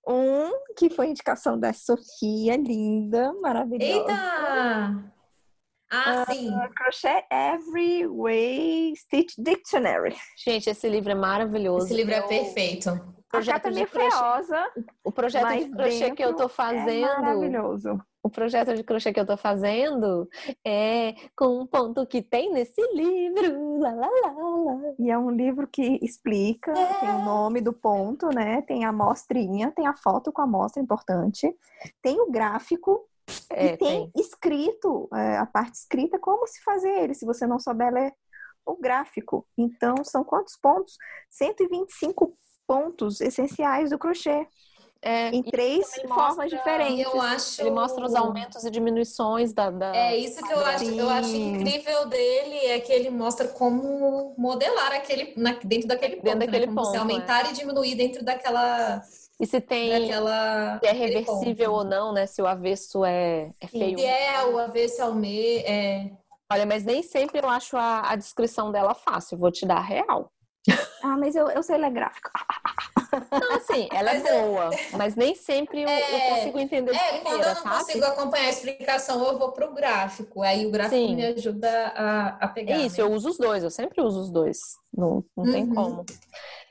[0.07, 3.99] Um que foi indicação da Sofia, linda, maravilhosa.
[3.99, 5.14] Eita!
[5.95, 6.51] Ah, uh, sim.
[6.75, 10.13] Crochet Every Way Stitch Dictionary.
[10.43, 11.85] Gente, esse livro é maravilhoso.
[11.85, 12.89] Esse livro é perfeito.
[12.89, 14.71] O projeto de feiosa,
[15.03, 17.05] o projeto de crochê que eu tô fazendo.
[17.05, 17.99] É maravilhoso.
[18.21, 20.27] O projeto de crochê que eu tô fazendo
[20.65, 23.79] é com um ponto que tem nesse livro.
[23.79, 24.93] Lá, lá, lá, lá.
[24.99, 26.93] E é um livro que explica, é.
[26.99, 28.61] tem o nome do ponto, né?
[28.63, 31.55] Tem a amostrinha, tem a foto com a amostra importante,
[32.01, 33.07] tem o gráfico
[33.51, 34.11] é, e tem, tem.
[34.21, 38.13] escrito, é, a parte escrita, como se fazer ele, se você não souber ler
[38.65, 39.47] o gráfico.
[39.57, 40.97] Então, são quantos pontos?
[41.29, 42.35] 125
[42.67, 44.47] pontos essenciais do crochê.
[45.01, 47.05] É, em três formas mostra, diferentes.
[47.05, 47.61] Eu acho...
[47.61, 49.69] Ele mostra os aumentos e diminuições da.
[49.69, 54.33] da é isso que eu acho, eu acho incrível dele, é que ele mostra como
[54.35, 56.73] modelar aquele na, dentro daquele dentro ponto, daquele né?
[56.73, 57.49] como ponto, se aumentar é.
[57.49, 59.03] e diminuir dentro daquela
[59.39, 62.25] e se tem daquela, se é reversível ou não, né?
[62.25, 63.97] Se o avesso é, é feio.
[63.97, 66.11] Se é o avesso ao meio, é.
[66.51, 70.31] Olha, mas nem sempre eu acho a, a descrição dela fácil, vou te dar real.
[71.03, 72.29] Ah, mas eu, eu sei ler gráfico.
[73.31, 74.97] Não, assim, ela é mas é boa, eu...
[74.97, 76.31] mas nem sempre eu, é...
[76.31, 77.77] eu consigo entender de é, primeira, quando eu não sabe?
[77.77, 80.41] consigo acompanhar a explicação, eu vou pro gráfico.
[80.41, 81.15] Aí o gráfico Sim.
[81.15, 82.77] me ajuda a, a pegar.
[82.77, 83.03] Isso, né?
[83.03, 84.57] eu uso os dois, eu sempre uso os dois.
[84.93, 85.51] Não, não uhum.
[85.51, 86.05] tem como.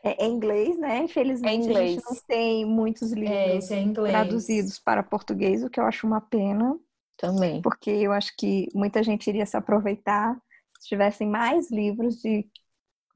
[0.04, 0.98] É, é inglês, né?
[0.98, 1.78] Infelizmente, é inglês.
[1.78, 6.06] a gente não tem muitos é, livros é, traduzidos para português, o que eu acho
[6.06, 6.78] uma pena.
[7.16, 7.62] Também.
[7.62, 10.36] Porque eu acho que muita gente iria se aproveitar
[10.78, 12.46] se tivessem mais livros de,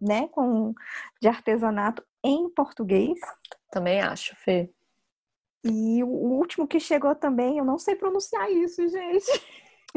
[0.01, 0.72] né, com,
[1.20, 3.18] de artesanato em português.
[3.70, 4.70] Também acho, Fê.
[5.62, 9.42] E o último que chegou também, eu não sei pronunciar isso, gente.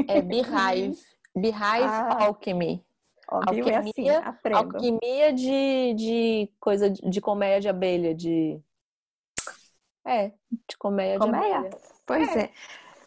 [0.07, 0.99] É Beehive.
[1.35, 1.55] Beehive
[1.87, 2.25] ah.
[2.25, 2.83] Alchemy.
[3.31, 8.59] Óbvio, alquimia, é assim, alquimia de, de coisa de, de colmeia de abelha, de.
[10.05, 11.47] É, de colmeia, colmeia?
[11.47, 11.77] de abelha.
[12.05, 12.43] Pois é.
[12.43, 12.51] é.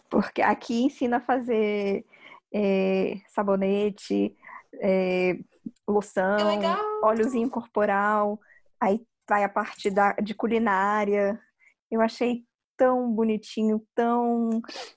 [0.08, 2.06] Porque aqui ensina a fazer
[2.54, 4.34] é, sabonete,
[4.80, 5.38] é,
[5.86, 6.38] loção,
[7.02, 8.40] óleozinho corporal,
[8.80, 11.38] aí vai a parte da, de culinária.
[11.90, 12.44] Eu achei
[12.76, 14.50] tão bonitinho, tão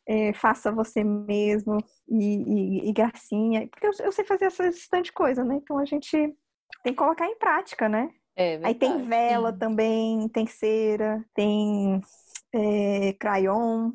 [0.06, 3.68] é, faça você mesmo e, e, e gracinha.
[3.68, 5.56] Porque eu, eu, sei fazer essa de coisa, né?
[5.56, 6.12] Então a gente
[6.84, 8.10] tem que colocar em prática, né?
[8.36, 9.58] É Aí tem vela sim.
[9.58, 12.02] também, tem cera, tem
[12.54, 13.92] é, crayon,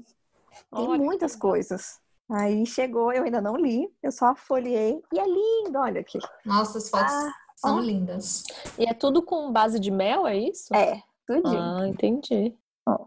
[0.74, 2.00] tem olha, muitas coisas.
[2.30, 6.18] Aí chegou, eu ainda não li, eu só folhei e é lindo, olha aqui.
[6.44, 7.80] Nossa, as fotos ah, são ó.
[7.80, 8.42] lindas.
[8.78, 10.74] E é tudo com base de mel, é isso?
[10.74, 11.60] É, tudinho.
[11.60, 12.56] Ah, entendi.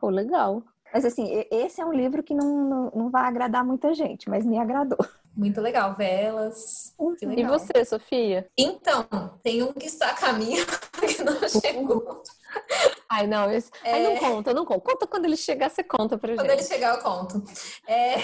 [0.05, 0.61] Oh, legal.
[0.93, 4.45] Mas assim, esse é um livro que não, não, não vai agradar muita gente, mas
[4.45, 4.99] me agradou.
[5.35, 6.93] Muito legal, velas.
[7.21, 7.37] Legal.
[7.37, 8.47] E você, Sofia?
[8.55, 9.05] Então,
[9.43, 10.63] tem um que está a caminho
[11.01, 12.23] que não chegou.
[13.09, 13.71] Ai, não, esse...
[13.83, 13.93] é...
[13.93, 14.81] Ai, não conta, não conta.
[14.81, 16.49] Conta quando ele chegar, você conta pra quando gente.
[16.49, 17.43] Quando ele chegar, eu conto.
[17.87, 18.15] É...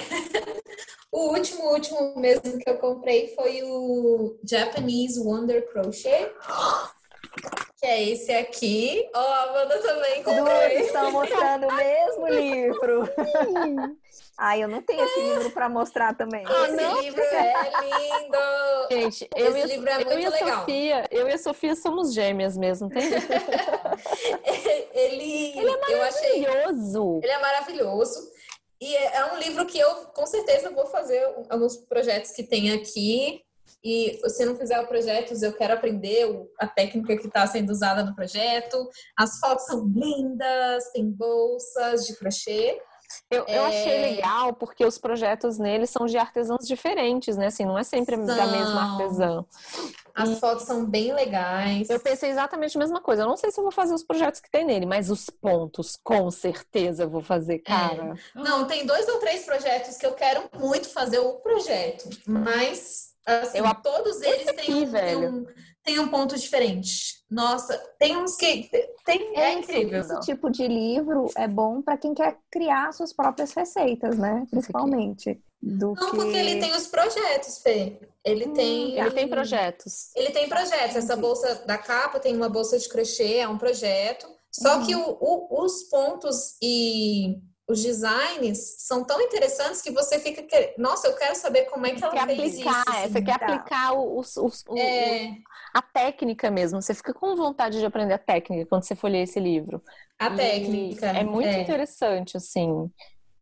[1.11, 6.31] o último, último mesmo que eu comprei foi o Japanese Wonder Crochet.
[7.81, 9.09] Que é esse aqui.
[9.15, 10.61] Ó, oh, a Amanda também comprou.
[10.67, 13.09] Estão mostrando o mesmo livro.
[14.37, 16.43] Ai, eu não tenho esse livro para mostrar também.
[16.45, 17.01] Ah, esse não?
[17.01, 18.37] livro é lindo!
[18.91, 20.59] Gente, eu, esse e, livro é eu muito e a legal.
[20.59, 23.01] Sofia, eu e a Sofia somos gêmeas mesmo, tem?
[24.93, 26.03] ele, ele é maravilhoso.
[26.03, 26.45] Achei,
[27.23, 28.31] ele é maravilhoso.
[28.79, 32.71] E é, é um livro que eu, com certeza, vou fazer alguns projetos que tem
[32.73, 33.43] aqui.
[33.83, 36.27] E se não fizer o projeto, eu quero aprender
[36.59, 38.89] a técnica que está sendo usada no projeto.
[39.17, 42.79] As fotos são lindas, tem bolsas de crochê.
[43.29, 43.57] Eu, é...
[43.57, 44.01] eu achei é.
[44.01, 47.47] legal porque os projetos neles são de artesãos diferentes, né?
[47.47, 48.25] Assim, não é sempre são...
[48.25, 49.45] da mesma artesã.
[50.13, 50.35] As e...
[50.39, 51.89] fotos são bem legais.
[51.89, 53.23] Eu pensei exatamente a mesma coisa.
[53.23, 55.97] Eu não sei se eu vou fazer os projetos que tem nele, mas os pontos,
[56.03, 57.59] com certeza eu vou fazer, é.
[57.59, 58.13] cara.
[58.35, 58.39] É.
[58.39, 63.59] Não, tem dois ou três projetos que eu quero muito fazer o projeto, mas assim,
[63.59, 63.75] eu...
[63.75, 65.45] todos eles têm, aqui, um, têm um
[65.83, 67.21] tem um ponto diferente.
[67.29, 68.69] Nossa, tem uns que
[69.05, 69.99] tem é, é incrível.
[69.99, 74.45] Esse tipo de livro é bom para quem quer criar suas próprias receitas, né?
[74.49, 75.41] Principalmente.
[75.61, 76.15] Do não, que...
[76.15, 77.99] porque ele tem os projetos, Fê.
[78.23, 78.99] Ele hum, tem.
[78.99, 80.15] Ele tem projetos.
[80.15, 80.95] Ele tem projetos.
[80.95, 84.27] Essa bolsa da capa tem uma bolsa de crochê, é um projeto.
[84.51, 84.85] Só hum.
[84.85, 87.39] que o, o, os pontos e
[87.71, 91.91] os designs são tão interessantes que você fica querendo, nossa, eu quero saber como é
[91.91, 92.89] que ela quer fez aplicar, isso.
[92.89, 93.45] Assim, você quer tá.
[93.45, 95.37] aplicar os, os, o, é...
[95.73, 96.81] a técnica mesmo.
[96.81, 99.81] Você fica com vontade de aprender a técnica quando você for ler esse livro.
[100.19, 101.07] A e técnica.
[101.07, 101.61] É muito é.
[101.61, 102.91] interessante, assim.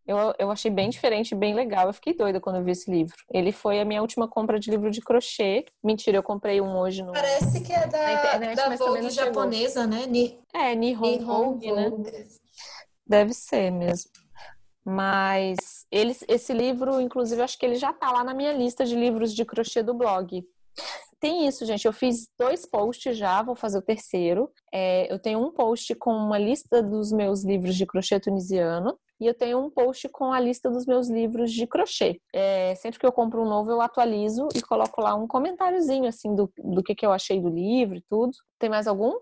[0.07, 1.87] Eu, eu achei bem diferente, bem legal.
[1.87, 3.15] Eu fiquei doida quando eu vi esse livro.
[3.31, 5.65] Ele foi a minha última compra de livro de crochê.
[5.83, 7.11] Mentira, eu comprei um hoje no.
[7.11, 10.07] Parece que é da, internet, da Vogue japonesa, né?
[10.07, 10.39] Ni...
[10.51, 11.91] É, Nihon, Nihon Vogue, né?
[13.05, 14.11] Deve ser mesmo.
[14.85, 18.95] Mas eles, esse livro, inclusive, acho que ele já tá lá na minha lista de
[18.95, 20.43] livros de crochê do blog.
[21.19, 21.85] Tem isso, gente.
[21.85, 24.49] Eu fiz dois posts já, vou fazer o terceiro.
[24.73, 29.25] É, eu tenho um post com uma lista dos meus livros de crochê tunisiano e
[29.25, 32.21] eu tenho um post com a lista dos meus livros de crochê.
[32.33, 36.33] É, sempre que eu compro um novo, eu atualizo e coloco lá um comentáriozinho assim
[36.33, 38.31] do, do que, que eu achei do livro e tudo.
[38.57, 39.13] Tem mais algum?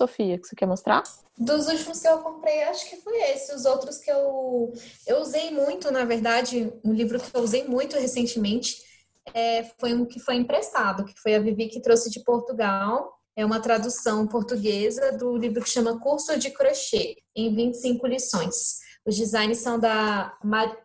[0.00, 1.02] Sofia, que você quer mostrar?
[1.36, 3.54] Dos últimos que eu comprei, acho que foi esse.
[3.54, 4.72] Os outros que eu,
[5.06, 8.82] eu usei muito, na verdade, um livro que eu usei muito recentemente
[9.34, 13.12] é, foi um que foi emprestado, que foi a Vivi que trouxe de Portugal.
[13.36, 18.80] É uma tradução portuguesa do livro que chama Curso de Crochê, em 25 lições.
[19.04, 20.36] Os designs são da,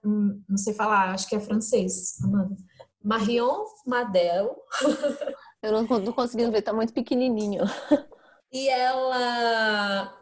[0.04, 2.56] hum, não sei falar, acho que é francês, Amanda.
[3.02, 4.58] Marion Madel.
[5.62, 7.64] Eu não tô conseguindo ver, tá muito pequenininho.
[8.56, 10.18] E ela.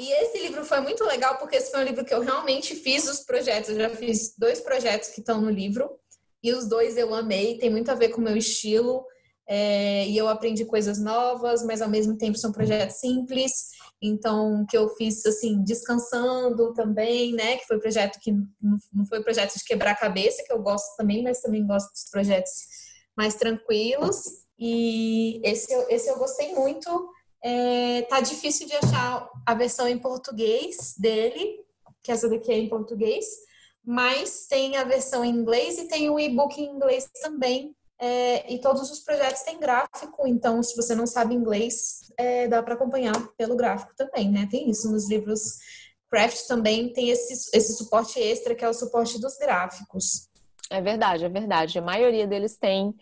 [0.00, 3.08] E esse livro foi muito legal porque esse foi um livro que eu realmente fiz
[3.08, 3.70] os projetos.
[3.70, 5.88] Eu já fiz dois projetos que estão no livro
[6.42, 7.56] e os dois eu amei.
[7.56, 9.06] Tem muito a ver com o meu estilo
[9.46, 13.68] é, e eu aprendi coisas novas, mas ao mesmo tempo são projetos simples.
[14.02, 17.58] Então, que eu fiz assim, descansando também, né?
[17.58, 21.40] Que foi projeto que não foi projeto de quebrar cabeça, que eu gosto também, mas
[21.40, 22.50] também gosto dos projetos
[23.16, 24.20] mais tranquilos.
[24.58, 27.16] E esse, esse eu gostei muito.
[27.42, 31.64] É, tá difícil de achar a versão em português dele,
[32.02, 33.26] que essa daqui é em português,
[33.84, 37.74] mas tem a versão em inglês e tem o e-book em inglês também.
[38.00, 42.62] É, e todos os projetos têm gráfico, então se você não sabe inglês, é, dá
[42.62, 44.46] para acompanhar pelo gráfico também, né?
[44.48, 45.58] Tem isso nos livros
[46.10, 50.27] Craft também tem esse, esse suporte extra que é o suporte dos gráficos.
[50.70, 51.78] É verdade, é verdade.
[51.78, 52.94] A maioria deles tem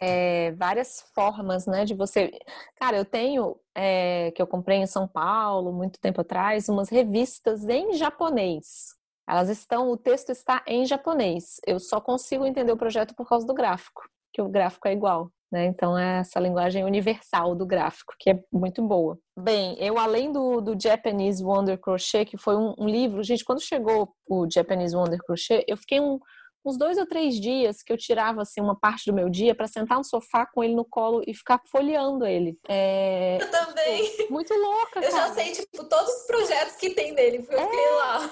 [0.00, 2.30] é, várias formas, né, de você.
[2.76, 7.68] Cara, eu tenho é, que eu comprei em São Paulo muito tempo atrás umas revistas
[7.68, 8.94] em japonês.
[9.28, 11.60] Elas estão, o texto está em japonês.
[11.66, 14.02] Eu só consigo entender o projeto por causa do gráfico,
[14.32, 15.30] que o gráfico é igual.
[15.52, 15.66] Né?
[15.66, 19.18] Então, é essa linguagem universal do gráfico, que é muito boa.
[19.36, 23.60] Bem, eu além do, do Japanese Wonder Crochet, que foi um, um livro, gente, quando
[23.60, 26.20] chegou o Japanese Wonder Crochet, eu fiquei um,
[26.64, 29.66] uns dois ou três dias que eu tirava assim uma parte do meu dia para
[29.66, 32.58] sentar no sofá com ele no colo e ficar folheando ele.
[32.68, 34.10] É, eu também.
[34.10, 35.00] Tipo, muito louca.
[35.00, 35.28] Eu cara.
[35.28, 38.30] já sei tipo todos os projetos que tem dele, eu é, fiquei lá.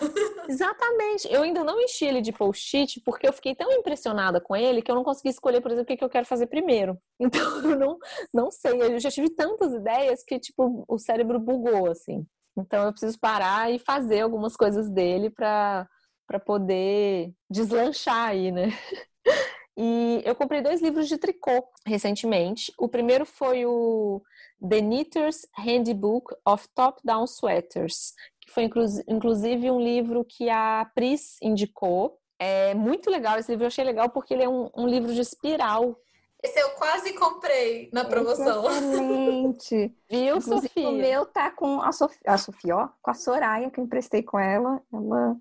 [0.49, 1.33] Exatamente.
[1.33, 4.91] Eu ainda não enchi ele de post-it porque eu fiquei tão impressionada com ele que
[4.91, 6.99] eu não consegui escolher, por exemplo, o que eu quero fazer primeiro.
[7.29, 7.99] Então eu não
[8.33, 8.81] não sei.
[8.81, 12.25] Eu já tive tantas ideias que tipo o cérebro bugou assim.
[12.57, 15.87] Então eu preciso parar e fazer algumas coisas dele para
[16.29, 18.69] para poder deslanchar aí, né?
[19.81, 22.73] E eu comprei dois livros de tricô recentemente.
[22.77, 24.21] O primeiro foi o
[24.61, 28.69] The Knitter's Handbook of Top-Down Sweaters, que foi
[29.07, 32.19] inclusive um livro que a Pris indicou.
[32.41, 35.21] É muito legal esse livro, eu achei legal porque ele é um, um livro de
[35.21, 35.97] espiral.
[36.43, 38.69] Esse eu quase comprei na promoção.
[38.69, 39.95] É excelente.
[40.11, 40.89] Viu, Inclusive, Sofia?
[40.89, 44.25] O meu tá com a Sofia, a Sofia, ó, com a Soraya, que eu emprestei
[44.25, 44.83] com ela.
[44.93, 45.37] Ela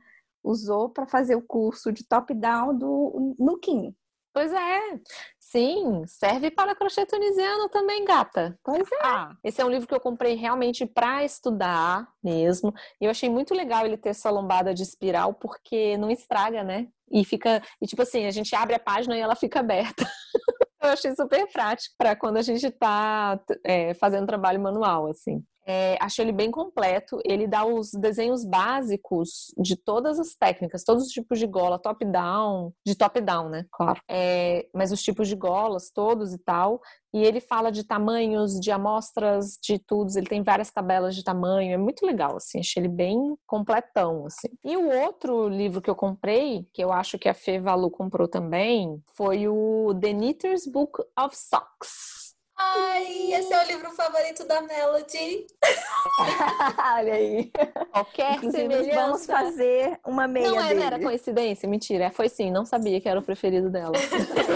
[0.47, 3.95] usou para fazer o curso de top-down do Nukin.
[4.33, 4.99] Pois é.
[5.39, 8.59] Sim, serve para crochê tunisiano também, gata.
[8.63, 8.99] Pois é.
[9.01, 12.73] Ah, esse é um livro que eu comprei realmente para estudar mesmo.
[13.01, 16.87] E eu achei muito legal ele ter essa lombada de espiral, porque não estraga, né?
[17.09, 17.63] E fica.
[17.81, 20.05] E tipo assim, a gente abre a página e ela fica aberta.
[20.83, 25.43] eu achei super prático para quando a gente está é, fazendo trabalho manual, assim.
[25.67, 27.19] É, acho ele bem completo.
[27.25, 32.71] Ele dá os desenhos básicos de todas as técnicas, todos os tipos de gola, top-down,
[32.85, 33.65] de top-down, né?
[33.71, 33.99] Claro.
[34.09, 36.79] É, mas os tipos de golas, todos e tal.
[37.13, 40.09] E ele fala de tamanhos, de amostras, de tudo.
[40.15, 41.73] Ele tem várias tabelas de tamanho.
[41.73, 42.59] É muito legal, assim.
[42.59, 44.49] Achei ele bem completão, assim.
[44.63, 48.27] E o outro livro que eu comprei, que eu acho que a Fê Valu comprou
[48.27, 52.26] também, foi o The Knitter's Book of Socks.
[52.59, 55.45] Ai, esse é o livro favorito da Melody.
[56.97, 57.51] Olha aí.
[57.91, 59.01] Qualquer Inclusive, semelhança.
[59.01, 62.09] Vamos fazer uma meia Não, é, não era coincidência, mentira.
[62.09, 63.93] Foi sim, não sabia que era o preferido dela.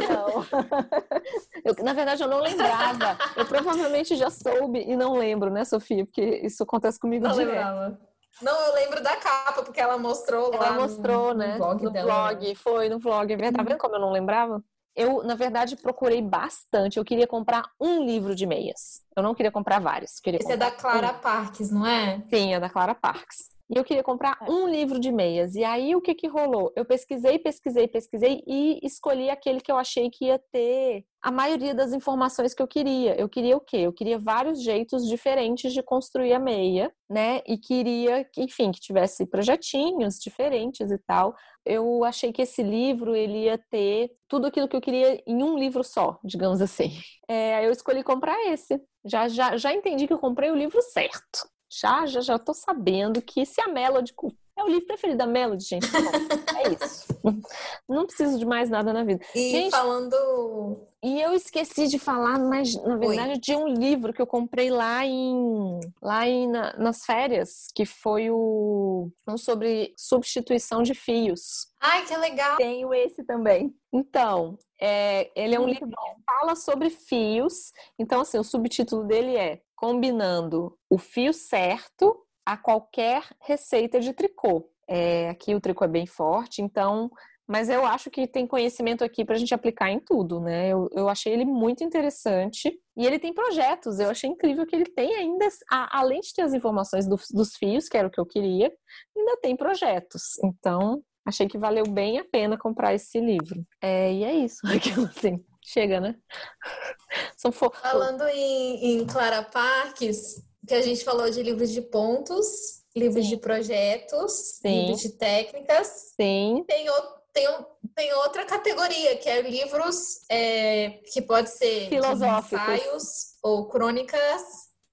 [0.10, 0.42] não.
[1.64, 3.16] Eu, na verdade, eu não lembrava.
[3.38, 6.04] Eu provavelmente já soube e não lembro, né, Sofia?
[6.04, 7.54] Porque isso acontece comigo não direto.
[7.54, 8.00] Lembrava.
[8.42, 10.68] Não, eu lembro da capa, porque ela mostrou ela lá.
[10.70, 11.52] Ela mostrou, no, né?
[11.54, 12.06] No blog, no dela.
[12.06, 13.32] blog, foi no blog.
[13.32, 13.58] É verdade.
[13.58, 14.64] Tá vendo como eu não lembrava?
[14.96, 16.98] Eu, na verdade, procurei bastante.
[16.98, 19.02] Eu queria comprar um livro de meias.
[19.16, 20.20] Eu não queria comprar vários.
[20.20, 21.20] Queria Esse é da Clara um.
[21.20, 22.24] Parques, não é?
[22.30, 23.50] Sim, é da Clara Parques.
[23.74, 25.56] E eu queria comprar um livro de meias.
[25.56, 26.74] E aí o que que rolou?
[26.76, 31.74] Eu pesquisei, pesquisei, pesquisei e escolhi aquele que eu achei que ia ter a maioria
[31.74, 33.16] das informações que eu queria.
[33.16, 33.78] Eu queria o quê?
[33.78, 37.42] Eu queria vários jeitos diferentes de construir a meia, né?
[37.48, 41.34] E queria que, enfim, que tivesse projetinhos diferentes e tal.
[41.66, 45.58] Eu achei que esse livro ele ia ter tudo aquilo que eu queria em um
[45.58, 46.90] livro só, digamos assim.
[47.34, 48.78] É, eu escolhi comprar esse.
[49.06, 53.22] Já, já, já entendi que eu comprei o livro certo já, já, já tô sabendo
[53.22, 54.14] que se a Melody
[54.58, 55.88] é o livro preferido da Melody, gente.
[55.88, 57.08] Bom, é isso.
[57.88, 59.24] Não preciso de mais nada na vida.
[59.34, 60.88] E gente, falando.
[61.02, 63.40] E eu esqueci de falar, mas na verdade, Oi.
[63.40, 68.30] de um livro que eu comprei lá em lá em, na, nas férias, que foi
[68.30, 71.72] o um sobre substituição de fios.
[71.80, 72.58] Ai, que legal!
[72.58, 73.74] Tenho esse também.
[73.94, 76.16] Então, é, ele é um Muito livro bom.
[76.16, 77.72] que fala sobre fios.
[77.98, 82.16] Então, assim, o subtítulo dele é Combinando o fio certo
[82.46, 84.70] a qualquer receita de tricô.
[84.88, 87.10] É, aqui o tricô é bem forte, então,
[87.48, 90.70] mas eu acho que tem conhecimento aqui para a gente aplicar em tudo, né?
[90.70, 94.00] Eu, eu achei ele muito interessante e ele tem projetos.
[94.00, 95.48] Eu achei incrível que ele tem ainda,
[95.90, 98.72] além de ter as informações do, dos fios, que era o que eu queria,
[99.18, 100.38] ainda tem projetos.
[100.44, 103.66] Então, achei que valeu bem a pena comprar esse livro.
[103.82, 105.44] É, e é isso, aquilo assim.
[105.72, 106.18] Chega, né?
[107.38, 107.72] São fo...
[107.72, 113.30] Falando em, em Clara Parques, que a gente falou de livros de pontos, livros Sim.
[113.30, 114.82] de projetos, Sim.
[114.82, 116.14] livros de técnicas.
[116.20, 116.66] Sim.
[116.68, 116.86] Tem,
[117.32, 117.48] tem,
[117.96, 124.42] tem outra categoria, que é livros é, que pode ser filosóficos, ensaios ou crônicas,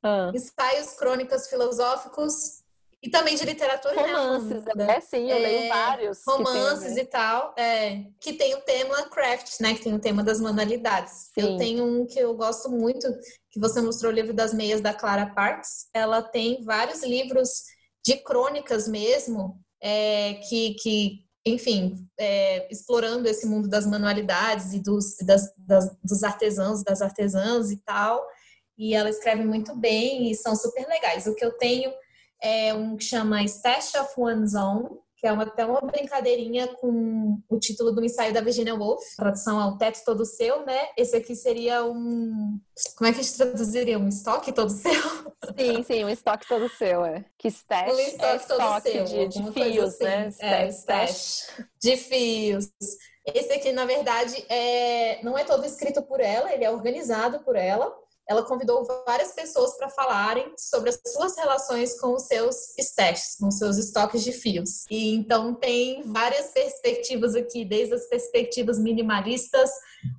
[0.00, 0.30] ah.
[0.32, 2.57] ensaios, crônicas filosóficos
[3.02, 4.72] e também de literatura romances, né?
[4.74, 5.00] né?
[5.00, 6.18] Sim, eu é, leio vários.
[6.26, 9.74] Romances e tal, é, que tem o tema craft, né?
[9.74, 11.30] Que tem o tema das manualidades.
[11.32, 11.40] Sim.
[11.40, 13.06] Eu tenho um que eu gosto muito,
[13.52, 15.86] que você mostrou o livro das meias da Clara Parks.
[15.94, 17.62] Ela tem vários livros
[18.04, 25.16] de crônicas mesmo, é, que, que, enfim, é, explorando esse mundo das manualidades e dos,
[25.24, 28.26] das, das, dos artesãos, das artesãs e tal.
[28.76, 31.28] E ela escreve muito bem e são super legais.
[31.28, 31.92] O que eu tenho
[32.42, 37.40] é um que chama Stash of One's Own, que é uma, até uma brincadeirinha com
[37.48, 40.88] o título do ensaio da Virginia Woolf, tradução ao teto todo seu, né?
[40.96, 42.60] Esse aqui seria um.
[42.96, 43.98] Como é que a gente traduziria?
[43.98, 44.92] Um estoque todo seu?
[45.58, 47.24] Sim, sim, um estoque todo seu, é.
[47.36, 50.04] Que stash um estoque é estoque seu, de, de fios, assim.
[50.04, 50.30] né?
[50.40, 51.48] É, stash.
[51.80, 52.70] De fios.
[53.34, 55.22] Esse aqui, na verdade, é...
[55.22, 57.92] não é todo escrito por ela, ele é organizado por ela
[58.28, 63.48] ela convidou várias pessoas para falarem sobre as suas relações com os seus stashes, com
[63.48, 64.84] os seus estoques de fios.
[64.90, 69.70] E então tem várias perspectivas aqui, desde as perspectivas minimalistas,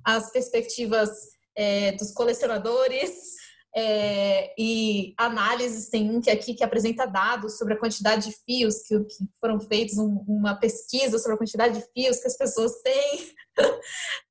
[0.04, 1.08] as perspectivas
[1.56, 3.38] é, dos colecionadores,
[3.74, 5.88] é, e análises.
[5.88, 9.60] Tem um que aqui que apresenta dados sobre a quantidade de fios que, que foram
[9.60, 13.32] feitos, um, uma pesquisa sobre a quantidade de fios que as pessoas têm.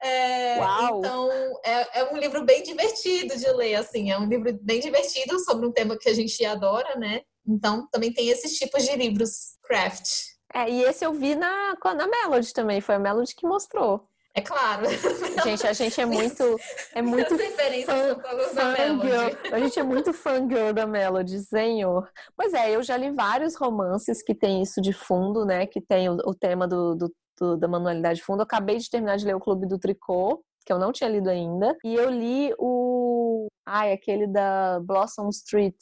[0.01, 1.29] É, então,
[1.65, 5.67] é, é, um livro bem divertido de ler, assim, é um livro bem divertido sobre
[5.67, 7.21] um tema que a gente adora, né?
[7.45, 10.07] Então, também tem esses tipos de livros craft.
[10.53, 14.07] É, e esse eu vi na, na Melody também, foi a Melody que mostrou.
[14.33, 14.85] É claro.
[15.43, 16.59] Gente, a gente é muito.
[16.93, 18.19] É muito fã,
[18.53, 19.37] fangirl.
[19.51, 22.09] A gente é muito fangirl da Melody, senhor.
[22.37, 25.65] Pois é, eu já li vários romances que tem isso de fundo, né?
[25.65, 28.39] Que tem o, o tema do, do, do, da manualidade de fundo.
[28.39, 31.29] Eu acabei de terminar de ler o Clube do Tricô, que eu não tinha lido
[31.29, 31.75] ainda.
[31.83, 33.47] E eu li o.
[33.65, 35.77] Ai, aquele da Blossom Street,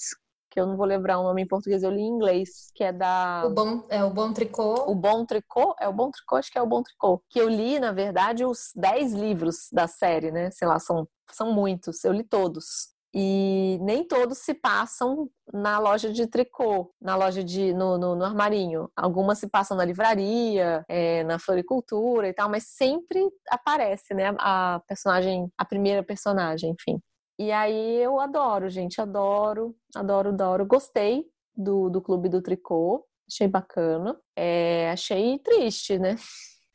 [0.50, 2.92] que eu não vou lembrar o nome em português, eu li em inglês, que é
[2.92, 3.44] da.
[3.46, 4.90] O Bom, é o Bom Tricô.
[4.90, 5.76] O Bom Tricô?
[5.80, 7.22] É o Bom Tricô, acho que é o Bom Tricô.
[7.30, 10.52] Que eu li, na verdade, os 10 livros da série, né?
[10.52, 12.04] Sei lá, são, são muitos.
[12.04, 12.97] Eu li todos.
[13.20, 18.24] E nem todos se passam na loja de tricô, na loja de no, no, no
[18.24, 18.92] armarinho.
[18.96, 24.36] Algumas se passam na livraria, é, na floricultura e tal, mas sempre aparece, né?
[24.38, 27.02] A personagem, a primeira personagem, enfim.
[27.40, 30.68] E aí eu adoro, gente, adoro, adoro, adoro.
[30.68, 34.16] Gostei do, do Clube do Tricô, achei bacana.
[34.36, 36.18] É, achei triste, né?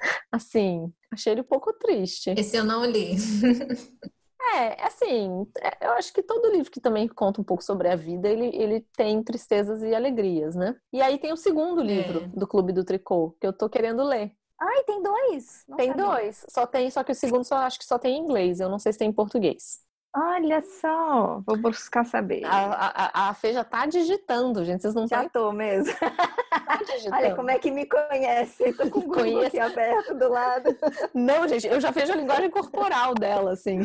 [0.33, 2.35] Assim, achei ele um pouco triste.
[2.37, 3.15] Esse eu não li.
[4.55, 7.97] É, assim, é, eu acho que todo livro que também conta um pouco sobre a
[7.97, 10.77] vida, ele, ele tem tristezas e alegrias, né?
[10.93, 12.27] E aí tem o segundo livro é.
[12.29, 14.33] do Clube do Tricô, que eu tô querendo ler.
[14.61, 15.65] Ai, tem dois?
[15.67, 16.07] Não tem sabia.
[16.07, 16.47] dois.
[16.49, 18.61] Só tem, só que o segundo só acho que só tem em inglês.
[18.61, 19.81] Eu não sei se tem em português.
[20.15, 22.45] Olha só, vou buscar saber.
[22.45, 24.83] A, a, a Fê já tá digitando, gente.
[24.83, 25.93] Vocês não Já tô mesmo.
[26.67, 27.17] Tá digitando.
[27.17, 28.73] Olha como é que me conhece.
[28.75, 30.77] Tô com o Google aqui aberto do lado.
[31.13, 33.81] Não, gente, eu já vejo a linguagem corporal dela, assim.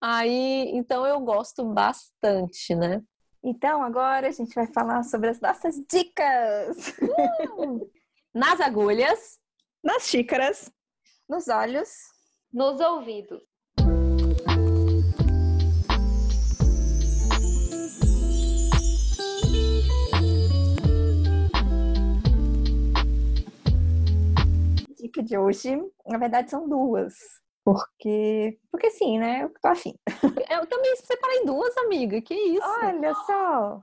[0.00, 3.02] Aí, então eu gosto bastante, né?
[3.42, 6.94] Então, agora a gente vai falar sobre as nossas dicas.
[7.56, 7.90] Uh!
[8.34, 9.38] Nas agulhas,
[9.82, 10.70] nas xícaras,
[11.28, 11.90] nos olhos,
[12.52, 13.49] nos ouvidos.
[25.00, 25.76] Dica de hoje,
[26.06, 27.14] na verdade, são duas.
[27.64, 29.44] Porque, porque sim, né?
[29.44, 29.94] Eu tô afim.
[30.50, 32.20] Eu também separei duas, amiga.
[32.20, 32.66] Que isso?
[32.82, 33.82] Olha só.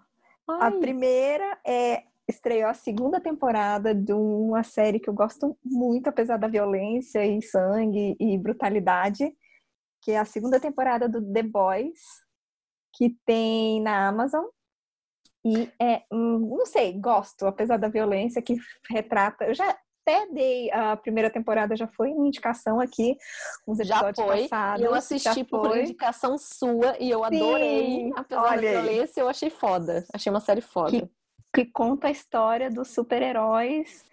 [0.49, 0.67] Ai.
[0.67, 6.35] A primeira é estreou a segunda temporada de uma série que eu gosto muito, apesar
[6.35, 9.33] da violência e sangue e brutalidade,
[10.01, 12.01] que é a segunda temporada do The Boys,
[12.93, 14.45] que tem na Amazon.
[15.45, 18.57] E é, não sei, gosto, apesar da violência que
[18.89, 19.45] retrata.
[19.45, 19.77] Eu já
[20.07, 23.17] até dei a primeira temporada, já foi uma indicação aqui,
[23.67, 24.85] uns episódios já foi, passados.
[24.85, 25.81] Eu assisti por foi.
[25.81, 28.11] indicação sua e eu Sim, adorei.
[28.15, 30.05] Apesar olha da violência, eu achei foda.
[30.13, 30.91] Achei uma série foda.
[30.91, 31.09] Que,
[31.53, 34.05] que conta a história dos super-heróis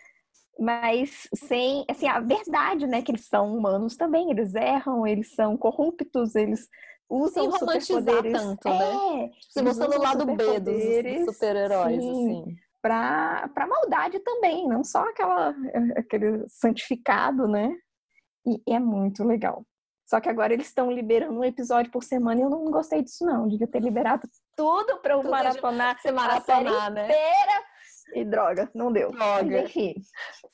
[0.56, 5.56] mas sem, assim, a verdade, né, que eles são humanos também, eles erram, eles são
[5.56, 6.68] corruptos, eles
[7.10, 8.32] usam Sem superpoderes.
[8.40, 9.24] tanto, né?
[9.24, 15.54] É, Você mostrando o lado B dos super-heróis, assim para maldade também, não só aquela,
[15.96, 17.74] aquele santificado, né?
[18.46, 19.64] E é muito legal.
[20.06, 23.24] Só que agora eles estão liberando um episódio por semana e eu não gostei disso,
[23.24, 23.48] não.
[23.48, 26.12] Devia ter liberado tudo para eu maratonar, de...
[26.12, 27.04] maratonar, né?
[27.04, 27.64] inteira.
[28.14, 29.10] E droga, não deu.
[29.12, 29.64] Droga.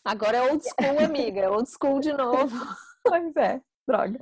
[0.05, 1.41] Agora é old school, amiga.
[1.41, 2.57] É old school de novo.
[3.03, 4.21] pois é, droga.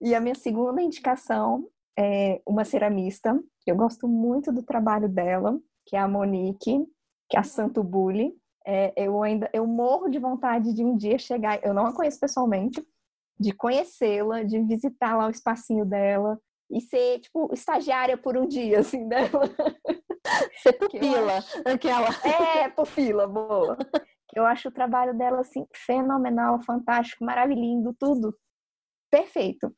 [0.00, 3.38] E a minha segunda indicação é uma ceramista.
[3.66, 6.82] Eu gosto muito do trabalho dela, que é a Monique
[7.32, 8.34] que é a Santo Bully.
[8.66, 12.20] É, eu ainda eu morro de vontade de um dia chegar, eu não a conheço
[12.20, 12.86] pessoalmente,
[13.40, 16.38] de conhecê-la, de visitar lá o espacinho dela
[16.70, 19.48] e ser, tipo, estagiária por um dia, assim, dela.
[20.62, 21.62] Ser pupila, acho...
[21.66, 22.08] aquela.
[22.22, 23.78] É, pupila, boa.
[24.34, 28.36] Eu acho o trabalho dela, assim, fenomenal, fantástico, maravilhoso, tudo
[29.12, 29.70] perfeito.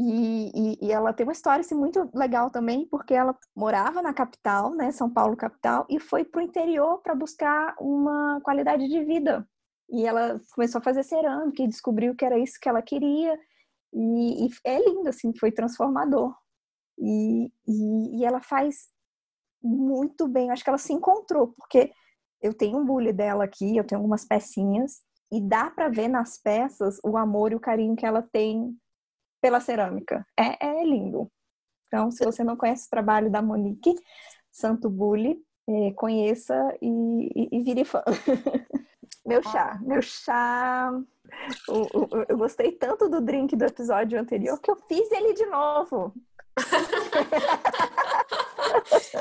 [0.00, 4.14] E, e, e, ela tem uma história assim, muito legal também, porque ela morava na
[4.14, 9.04] capital, né, São Paulo capital, e foi para o interior para buscar uma qualidade de
[9.04, 9.44] vida.
[9.90, 13.36] E ela começou a fazer cerâmica e descobriu que era isso que ela queria.
[13.92, 16.32] E, e é lindo, assim, foi transformador.
[16.96, 18.88] E, e, ela faz
[19.60, 20.52] muito bem.
[20.52, 21.90] Acho que ela se encontrou, porque
[22.40, 26.38] eu tenho um bule dela aqui, eu tenho algumas pecinhas, e dá para ver nas
[26.38, 28.78] peças o amor e o carinho que ela tem
[29.40, 30.26] pela cerâmica.
[30.38, 31.30] É, é lindo.
[31.86, 33.94] Então, se você não conhece o trabalho da Monique
[34.50, 38.02] Santo Bulli, é, conheça e, e, e vire fã.
[39.26, 40.90] meu chá, meu chá.
[41.68, 46.14] Eu, gostei tanto do drink do episódio anterior que eu fiz ele de novo.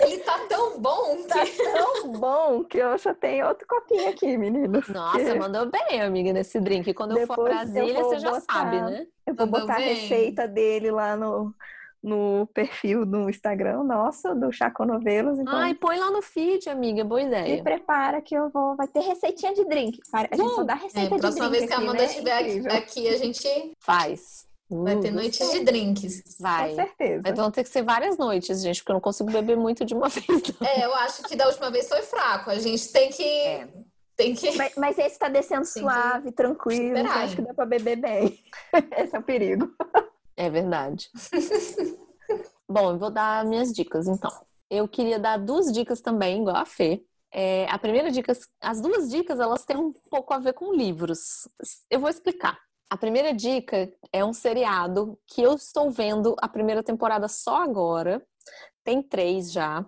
[0.02, 1.64] Ele tá tão bom Tá que...
[1.64, 4.88] tão bom que eu já tenho outro copinho aqui, meninos.
[4.90, 6.94] Nossa, Que mandou bem, amiga, nesse drink.
[6.94, 8.54] Quando eu for Depois a Brasília, você já botar.
[8.54, 9.08] sabe, né?
[9.26, 9.94] Eu vou Mandou botar a bem.
[9.96, 11.54] receita dele lá no,
[12.02, 15.38] no perfil do Instagram nosso, do Chaco Novelos.
[15.40, 17.04] Então, Ai, põe lá no feed, amiga.
[17.04, 17.62] Boa ideia.
[17.62, 18.76] prepara que eu vou.
[18.76, 20.00] Vai ter receitinha de drink.
[20.14, 22.06] A gente só dá É, receita de próxima drink vez que a aqui, Amanda né?
[22.08, 22.78] estiver aqui, Incrível.
[22.78, 24.47] aqui, a gente Faz.
[24.70, 26.38] Vai Uh, ter noites de drinks.
[26.40, 26.70] Vai.
[26.70, 27.22] Com certeza.
[27.26, 29.94] Então vão ter que ser várias noites, gente, porque eu não consigo beber muito de
[29.94, 30.28] uma vez.
[30.60, 30.68] não.
[30.68, 32.50] É, eu acho que da última vez foi fraco.
[32.50, 33.24] A gente tem que.
[33.24, 33.68] É.
[34.16, 34.52] Tem que.
[34.58, 36.98] Mas, mas esse tá descendo Tem que suave, tranquilo.
[36.98, 38.40] então acho que dá pra beber bem.
[38.98, 39.72] Esse é o perigo.
[40.36, 41.08] É verdade.
[42.68, 44.32] Bom, eu vou dar minhas dicas, então.
[44.70, 47.04] Eu queria dar duas dicas também, igual a Fê.
[47.32, 51.48] É, a primeira dica, as duas dicas, elas têm um pouco a ver com livros.
[51.90, 52.58] Eu vou explicar.
[52.90, 58.26] A primeira dica é um seriado que eu estou vendo a primeira temporada só agora.
[58.84, 59.86] Tem três já.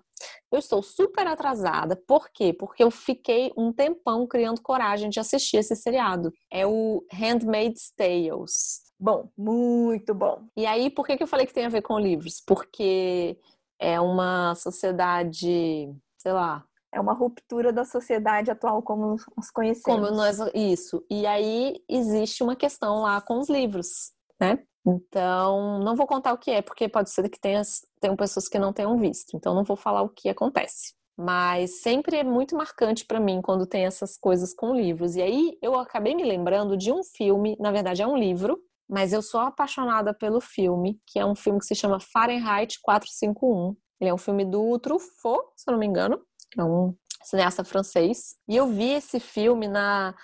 [0.51, 1.95] Eu estou super atrasada.
[1.95, 2.51] Por quê?
[2.51, 6.33] Porque eu fiquei um tempão criando coragem de assistir esse seriado.
[6.51, 8.81] É o Handmaid's Tales.
[8.99, 10.43] Bom, muito bom.
[10.57, 12.41] E aí, por que, que eu falei que tem a ver com livros?
[12.45, 13.39] Porque
[13.79, 20.07] é uma sociedade, sei lá, É uma ruptura da sociedade atual como nós conhecemos.
[20.07, 20.39] como nós.
[20.53, 21.03] Isso.
[21.09, 24.59] E aí existe uma questão lá com os livros, né?
[24.85, 27.61] Então, não vou contar o que é, porque pode ser que tenha,
[27.99, 29.35] tenham pessoas que não tenham visto.
[29.35, 30.93] Então, não vou falar o que acontece.
[31.17, 35.15] Mas sempre é muito marcante para mim quando tem essas coisas com livros.
[35.15, 38.57] E aí eu acabei me lembrando de um filme, na verdade é um livro,
[38.89, 43.75] mas eu sou apaixonada pelo filme, que é um filme que se chama Fahrenheit 451.
[43.99, 46.19] Ele é um filme do Truffaut, se eu não me engano,
[46.57, 48.35] é um cineasta francês.
[48.47, 50.15] E eu vi esse filme na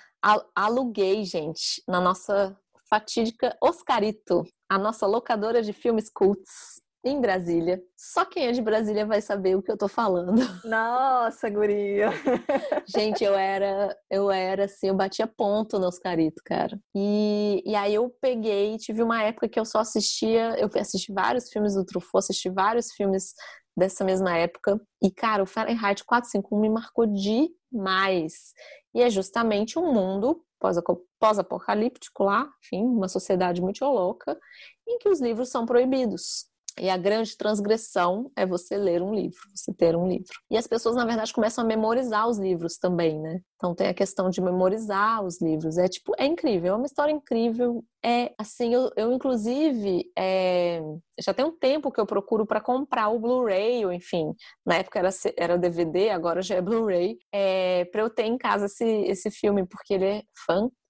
[0.56, 2.58] aluguei, gente, na nossa
[2.90, 7.80] fatídica Oscarito, a nossa locadora de filmes cults em Brasília.
[7.96, 10.42] Só quem é de Brasília vai saber o que eu tô falando.
[10.66, 12.10] Nossa, guria.
[12.88, 16.80] Gente, eu era, eu era assim, eu batia ponto no Oscarito, cara.
[16.96, 21.50] E, e aí eu peguei, tive uma época que eu só assistia, eu assisti vários
[21.50, 23.36] filmes do Truffaut, assisti vários filmes
[23.76, 24.80] dessa mesma época.
[25.02, 28.54] E, cara, o Fahrenheit 451 me marcou demais.
[28.94, 30.42] E é justamente um mundo
[31.20, 34.40] pós-apocalíptico lá, enfim, uma sociedade muito louca,
[34.88, 36.46] em que os livros são proibidos.
[36.80, 40.34] E a grande transgressão é você ler um livro, você ter um livro.
[40.52, 43.40] E as pessoas, na verdade, começam a memorizar os livros também, né?
[43.56, 45.78] Então tem a questão de memorizar os livros.
[45.78, 47.84] É tipo, é incrível, é uma história incrível.
[48.04, 50.82] É assim, eu, eu inclusive é,
[51.20, 54.34] já tem um tempo que eu procuro para comprar o Blu-ray, ou enfim,
[54.66, 58.66] na época era, era DVD, agora já é Blu-ray, é, para eu ter em casa
[58.66, 60.85] esse, esse filme, porque ele é fantástico.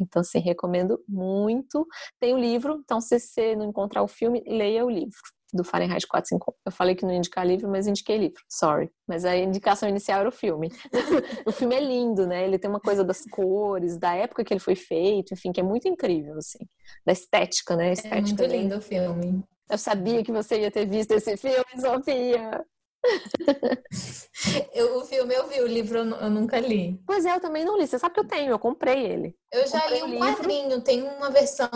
[0.00, 1.86] Então, assim, recomendo muito.
[2.20, 5.18] Tem o livro, então se você não encontrar o filme, leia o livro
[5.52, 6.54] do Fahrenheit 451.
[6.64, 8.42] Eu falei que não ia indicar livro, mas indiquei livro.
[8.48, 8.90] Sorry.
[9.06, 10.70] Mas a indicação inicial era o filme.
[11.46, 12.44] o filme é lindo, né?
[12.44, 15.62] Ele tem uma coisa das cores, da época que ele foi feito, enfim, que é
[15.62, 16.64] muito incrível, assim.
[17.04, 17.90] Da estética, né?
[17.90, 18.58] É estética muito dele.
[18.58, 19.44] lindo o filme.
[19.68, 22.64] Eu sabia que você ia ter visto esse filme, Sofia.
[24.72, 27.00] Eu, o filme eu vi, o livro eu, eu nunca li.
[27.06, 27.86] Pois é, eu também não li.
[27.86, 29.34] Você sabe que eu tenho, eu comprei ele.
[29.52, 30.36] Eu já Comprei li um livro.
[30.36, 31.68] quadrinho, tem uma versão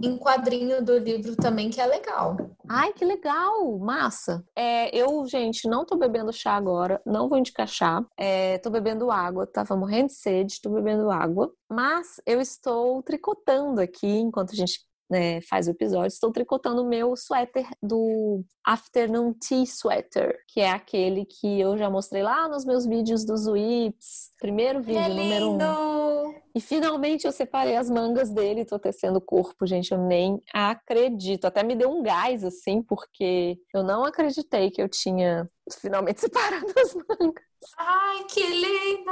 [0.00, 2.36] em quadrinho do livro também que é legal.
[2.68, 3.78] Ai, que legal!
[3.78, 4.44] Massa!
[4.54, 8.04] É, eu, gente, não tô bebendo chá agora, não vou indicar chá.
[8.16, 11.52] É, tô bebendo água, tava morrendo de sede, tô bebendo água.
[11.68, 16.88] Mas eu estou tricotando aqui, enquanto a gente né, faz o episódio, estou tricotando o
[16.88, 22.64] meu suéter do Afternoon Tea Sweater, que é aquele que eu já mostrei lá nos
[22.64, 24.32] meus vídeos dos Whips.
[24.40, 26.34] Primeiro vídeo, é número um.
[26.54, 31.44] E finalmente eu separei as mangas dele, tô tecendo o corpo, gente, eu nem acredito.
[31.44, 35.48] Até me deu um gás, assim, porque eu não acreditei que eu tinha
[35.80, 37.44] finalmente separado as mangas.
[37.78, 39.10] Ai, que lindo!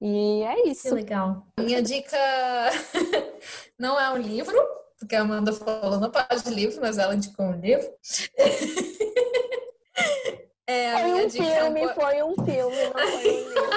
[0.00, 0.94] E é Que isso.
[0.94, 1.46] legal.
[1.58, 2.16] Minha dica
[3.78, 4.56] não é um livro,
[5.02, 7.86] porque a Amanda falou não pode de livro, mas ela indicou um livro.
[10.64, 13.04] É, a Foi minha um dica é um filme, po- foi um filme, não foi
[13.04, 13.70] um livro.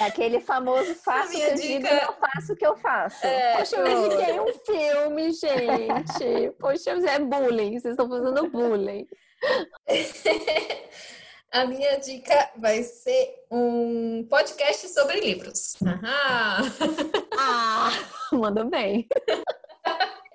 [0.00, 2.76] É aquele famoso faço o que eu digo dica- e não faço o que eu
[2.76, 3.24] faço.
[3.24, 6.50] É, Poxa, eu indiquei um filme, gente.
[6.58, 9.06] Poxa, é bullying, vocês estão fazendo bullying.
[11.50, 15.76] A minha dica vai ser um podcast sobre livros.
[15.82, 16.60] Aham.
[17.38, 17.90] Ah,
[18.32, 19.08] manda bem.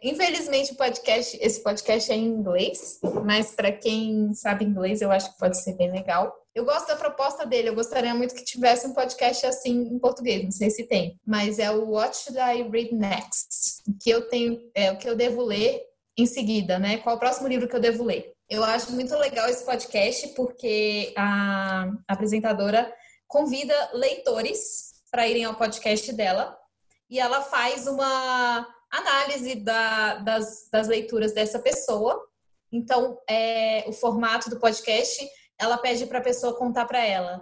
[0.04, 5.32] Infelizmente, o podcast, esse podcast é em inglês, mas para quem sabe inglês, eu acho
[5.32, 6.36] que pode ser bem legal.
[6.54, 10.43] Eu gosto da proposta dele, eu gostaria muito que tivesse um podcast assim em português,
[10.43, 13.82] não sei se tem, mas é o What Should I Read Next?
[14.01, 15.82] Que eu tenho, é o que eu devo ler
[16.18, 16.97] em seguida, né?
[16.97, 18.34] Qual o próximo livro que eu devo ler?
[18.49, 22.93] Eu acho muito legal esse podcast porque a apresentadora
[23.26, 26.58] convida leitores para irem ao podcast dela
[27.10, 28.68] e ela faz uma
[28.98, 32.22] análise da, das, das leituras dessa pessoa.
[32.72, 35.28] Então, é, o formato do podcast,
[35.60, 37.41] ela pede para a pessoa contar para ela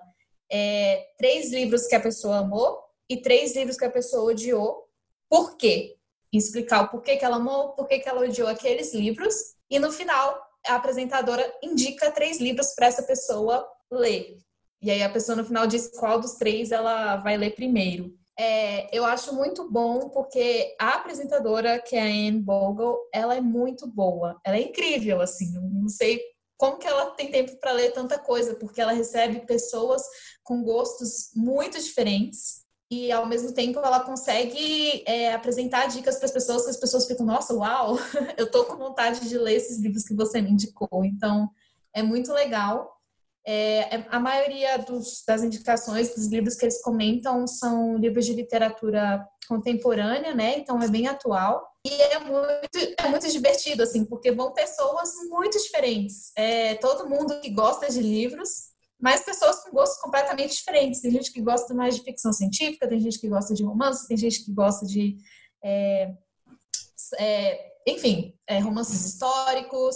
[0.51, 2.77] é, três livros que a pessoa amou
[3.09, 4.89] e três livros que a pessoa odiou.
[5.29, 5.95] Por quê?
[6.31, 9.33] Explicar o porquê que ela amou, porquê que ela odiou aqueles livros.
[9.69, 14.37] E no final, a apresentadora indica três livros para essa pessoa ler.
[14.81, 18.17] E aí a pessoa no final diz qual dos três ela vai ler primeiro.
[18.39, 23.41] É, eu acho muito bom porque a apresentadora, que é a Anne Bogle, ela é
[23.41, 24.39] muito boa.
[24.45, 25.53] Ela é incrível, assim.
[25.53, 26.21] Não sei
[26.57, 30.03] como que ela tem tempo para ler tanta coisa, porque ela recebe pessoas
[30.43, 32.61] com gostos muito diferentes
[32.91, 37.07] e ao mesmo tempo ela consegue é, apresentar dicas para as pessoas que as pessoas
[37.07, 37.97] ficam, nossa, uau,
[38.37, 41.05] eu tô com vontade de ler esses livros que você me indicou.
[41.05, 41.49] Então,
[41.93, 43.00] é muito legal.
[43.45, 49.27] É, a maioria dos, das indicações dos livros que eles comentam são livros de literatura
[49.47, 50.57] contemporânea, né?
[50.57, 51.67] Então é bem atual.
[51.83, 56.31] E é muito, é muito divertido, assim, porque vão pessoas muito diferentes.
[56.37, 58.69] É, todo mundo que gosta de livros,
[58.99, 61.01] mas pessoas com gostos completamente diferentes.
[61.01, 64.17] Tem gente que gosta mais de ficção científica, tem gente que gosta de romance, tem
[64.17, 65.17] gente que gosta de.
[65.63, 66.13] É,
[67.17, 69.95] é, enfim, é, romances históricos,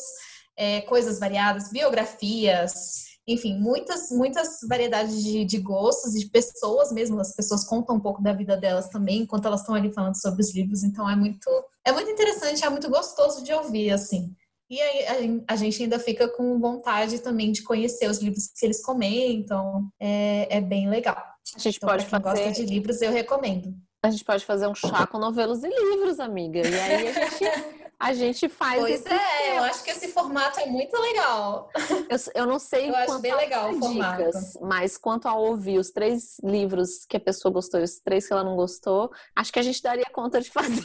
[0.58, 7.20] é, coisas variadas, biografias enfim, muitas, muitas variedades de, de gostos e de pessoas mesmo.
[7.20, 10.42] As pessoas contam um pouco da vida delas também, enquanto elas estão ali falando sobre
[10.42, 10.84] os livros.
[10.84, 11.50] Então é muito,
[11.84, 14.34] é muito interessante, é muito gostoso de ouvir, assim.
[14.70, 18.82] E aí a, gente ainda fica com vontade também de conhecer os livros que eles
[18.84, 19.90] comentam.
[20.00, 21.18] É, é bem legal.
[21.56, 22.24] A gente então, pode quem fazer...
[22.24, 23.76] gosta de livros, eu recomendo.
[24.04, 26.60] A gente pode fazer um chá com novelos e livros, amiga.
[26.60, 28.80] E aí a gente a gente faz.
[28.80, 31.70] Pois é, eu acho que esse formato é muito legal.
[32.10, 34.24] Eu, eu não sei eu acho bem legal o formato.
[34.62, 38.34] mas quanto a ouvir os três livros que a pessoa gostou e os três que
[38.34, 40.84] ela não gostou, acho que a gente daria conta de fazer.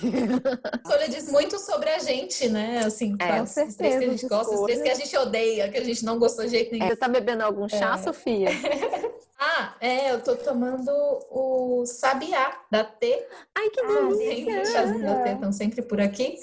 [0.85, 2.83] A Folha diz muito sobre a gente, né?
[2.85, 5.79] Assim, é, os três que a gente gosta, os três que a gente odeia, que
[5.79, 6.87] a gente não gostou de jeito nenhum.
[6.87, 7.99] É, você tá bebendo algum chá, é.
[7.99, 8.49] Sofia?
[9.43, 10.91] Ah, é, eu tô tomando
[11.31, 13.27] o Sabiá da T.
[13.57, 14.61] Ai, que delícia!
[14.61, 16.37] Ah, sempre, da T estão sempre por aqui.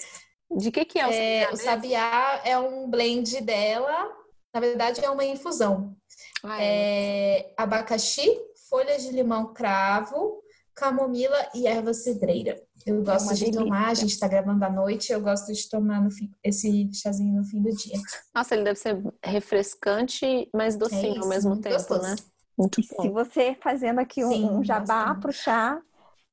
[0.50, 1.54] De que que é o é, sabiá?
[1.54, 4.12] O sabiá é um blend dela.
[4.54, 5.96] Na verdade, é uma infusão.
[6.44, 7.40] Ah, é.
[7.40, 8.28] é abacaxi,
[8.70, 10.42] folhas de limão cravo,
[10.74, 12.62] camomila e erva cedreira.
[12.86, 13.64] Eu é gosto é de delícia.
[13.64, 17.36] tomar, a gente está gravando à noite, eu gosto de tomar no fim, esse chazinho
[17.36, 18.00] no fim do dia.
[18.34, 22.02] Nossa, ele deve ser refrescante, mas docinho é isso, ao mesmo tempo, gostoso.
[22.02, 22.16] né?
[22.58, 23.02] Muito bom.
[23.02, 25.82] Se você fazendo aqui um, Sim, um jabá para o chá,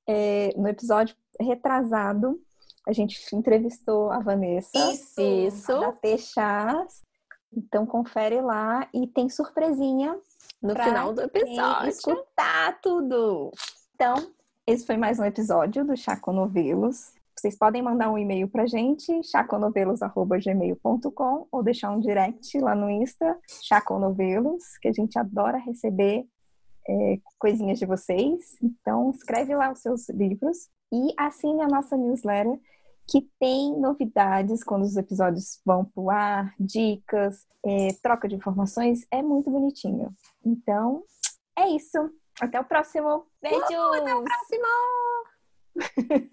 [0.09, 2.41] é, no episódio retrasado,
[2.87, 4.93] a gente entrevistou a Vanessa.
[4.93, 5.21] Isso!
[5.21, 5.81] Isso.
[5.81, 7.03] Da Techas.
[7.57, 10.19] Então confere lá e tem surpresinha
[10.61, 11.89] no final do episódio.
[11.89, 13.53] Escutar tudo.
[13.95, 14.17] Então,
[14.67, 17.13] esse foi mais um episódio do Chaco Novelos.
[17.37, 23.39] Vocês podem mandar um e-mail pra gente, chaconovelos.gmail.com ou deixar um direct lá no Insta,
[23.63, 26.27] Chaconovelos, que a gente adora receber
[26.89, 28.57] é, coisinhas de vocês.
[28.63, 32.59] Então, escreve lá os seus livros e assine a nossa newsletter
[33.07, 39.23] que tem novidades quando os episódios vão pro ar, dicas, é, troca de informações, é
[39.23, 40.15] muito bonitinho.
[40.45, 41.05] Então,
[41.57, 41.99] é isso.
[42.41, 43.27] Até o próximo.
[43.41, 43.61] Beijo!
[43.61, 44.67] até o próximo!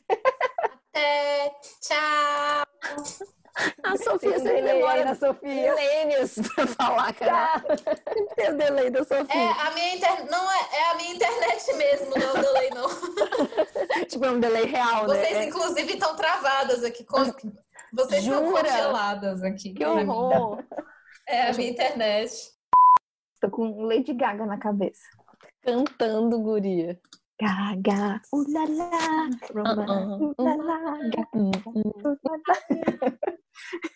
[0.90, 1.56] até!
[1.82, 3.41] Tchau!
[3.84, 5.50] A Sofia tem sempre demora na Sofia.
[5.50, 7.62] milênios pra falar, cara.
[7.78, 9.28] Sempre tem o delay da Sofia.
[9.30, 10.32] É, a minha inter...
[10.32, 12.90] não é, é a minha internet mesmo, não é o delay, não.
[14.08, 15.30] tipo, é um delay real, Vocês, né?
[15.30, 17.04] Vocês, inclusive, estão travadas aqui.
[17.04, 17.24] Com...
[17.94, 18.38] Vocês Jura?
[18.38, 19.74] estão congeladas aqui.
[19.74, 20.64] Que horror!
[21.28, 22.34] É a minha internet.
[23.40, 25.02] Tô com Lady Gaga na cabeça.
[25.62, 27.00] Cantando, guria.
[27.42, 31.00] Gaga, ulala, uh ulala,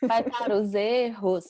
[0.01, 1.45] Vai para os erros.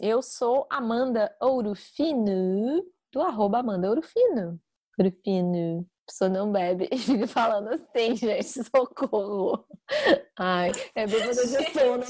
[0.00, 2.82] Eu sou Amanda Ourufino,
[3.12, 4.58] do arroba Amanda Ourufino.
[4.98, 5.80] Ourufino.
[5.80, 9.62] A pessoa não bebe e fica falando assim, gente, socorro.
[10.38, 12.04] Ai, é bêbada de sono.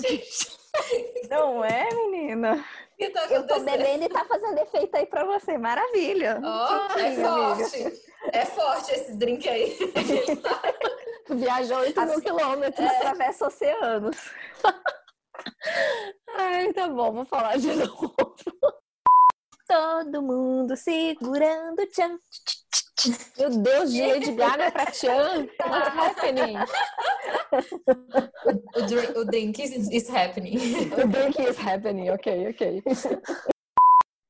[1.29, 2.65] Não é, menina?
[3.13, 5.59] Tá eu tô bebendo e tá fazendo efeito aí pra você.
[5.59, 6.41] Maravilha.
[6.43, 8.03] Oh, é forte.
[8.33, 9.77] É forte esse drink aí.
[11.29, 12.87] Viajou 8 mil quilômetros.
[12.87, 12.97] É.
[12.97, 14.17] Atravessa oceanos.
[16.37, 18.15] Ai, tá bom, vou falar de novo.
[19.67, 22.19] Todo mundo segurando tchan.
[23.39, 25.49] Meu Deus, de Lady Gaga pra Tchan.
[25.61, 26.57] What's happening?
[28.45, 30.57] o, o, drink, o drink is, is happening.
[30.93, 32.83] O drink is happening, ok, ok.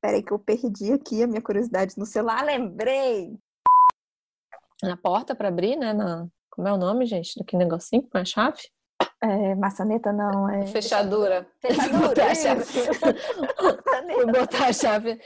[0.01, 2.43] Peraí que eu perdi aqui a minha curiosidade no celular.
[2.43, 3.37] Lembrei!
[4.83, 5.93] Na porta para abrir, né?
[5.93, 6.27] Na...
[6.49, 7.37] Como é o nome, gente?
[7.37, 8.61] Do que negocinho com a chave?
[9.21, 10.67] É, maçaneta não, é...
[10.67, 11.47] Fechadura.
[11.59, 12.63] Fechadura, botar a chave.
[14.13, 15.19] Fui botar a chave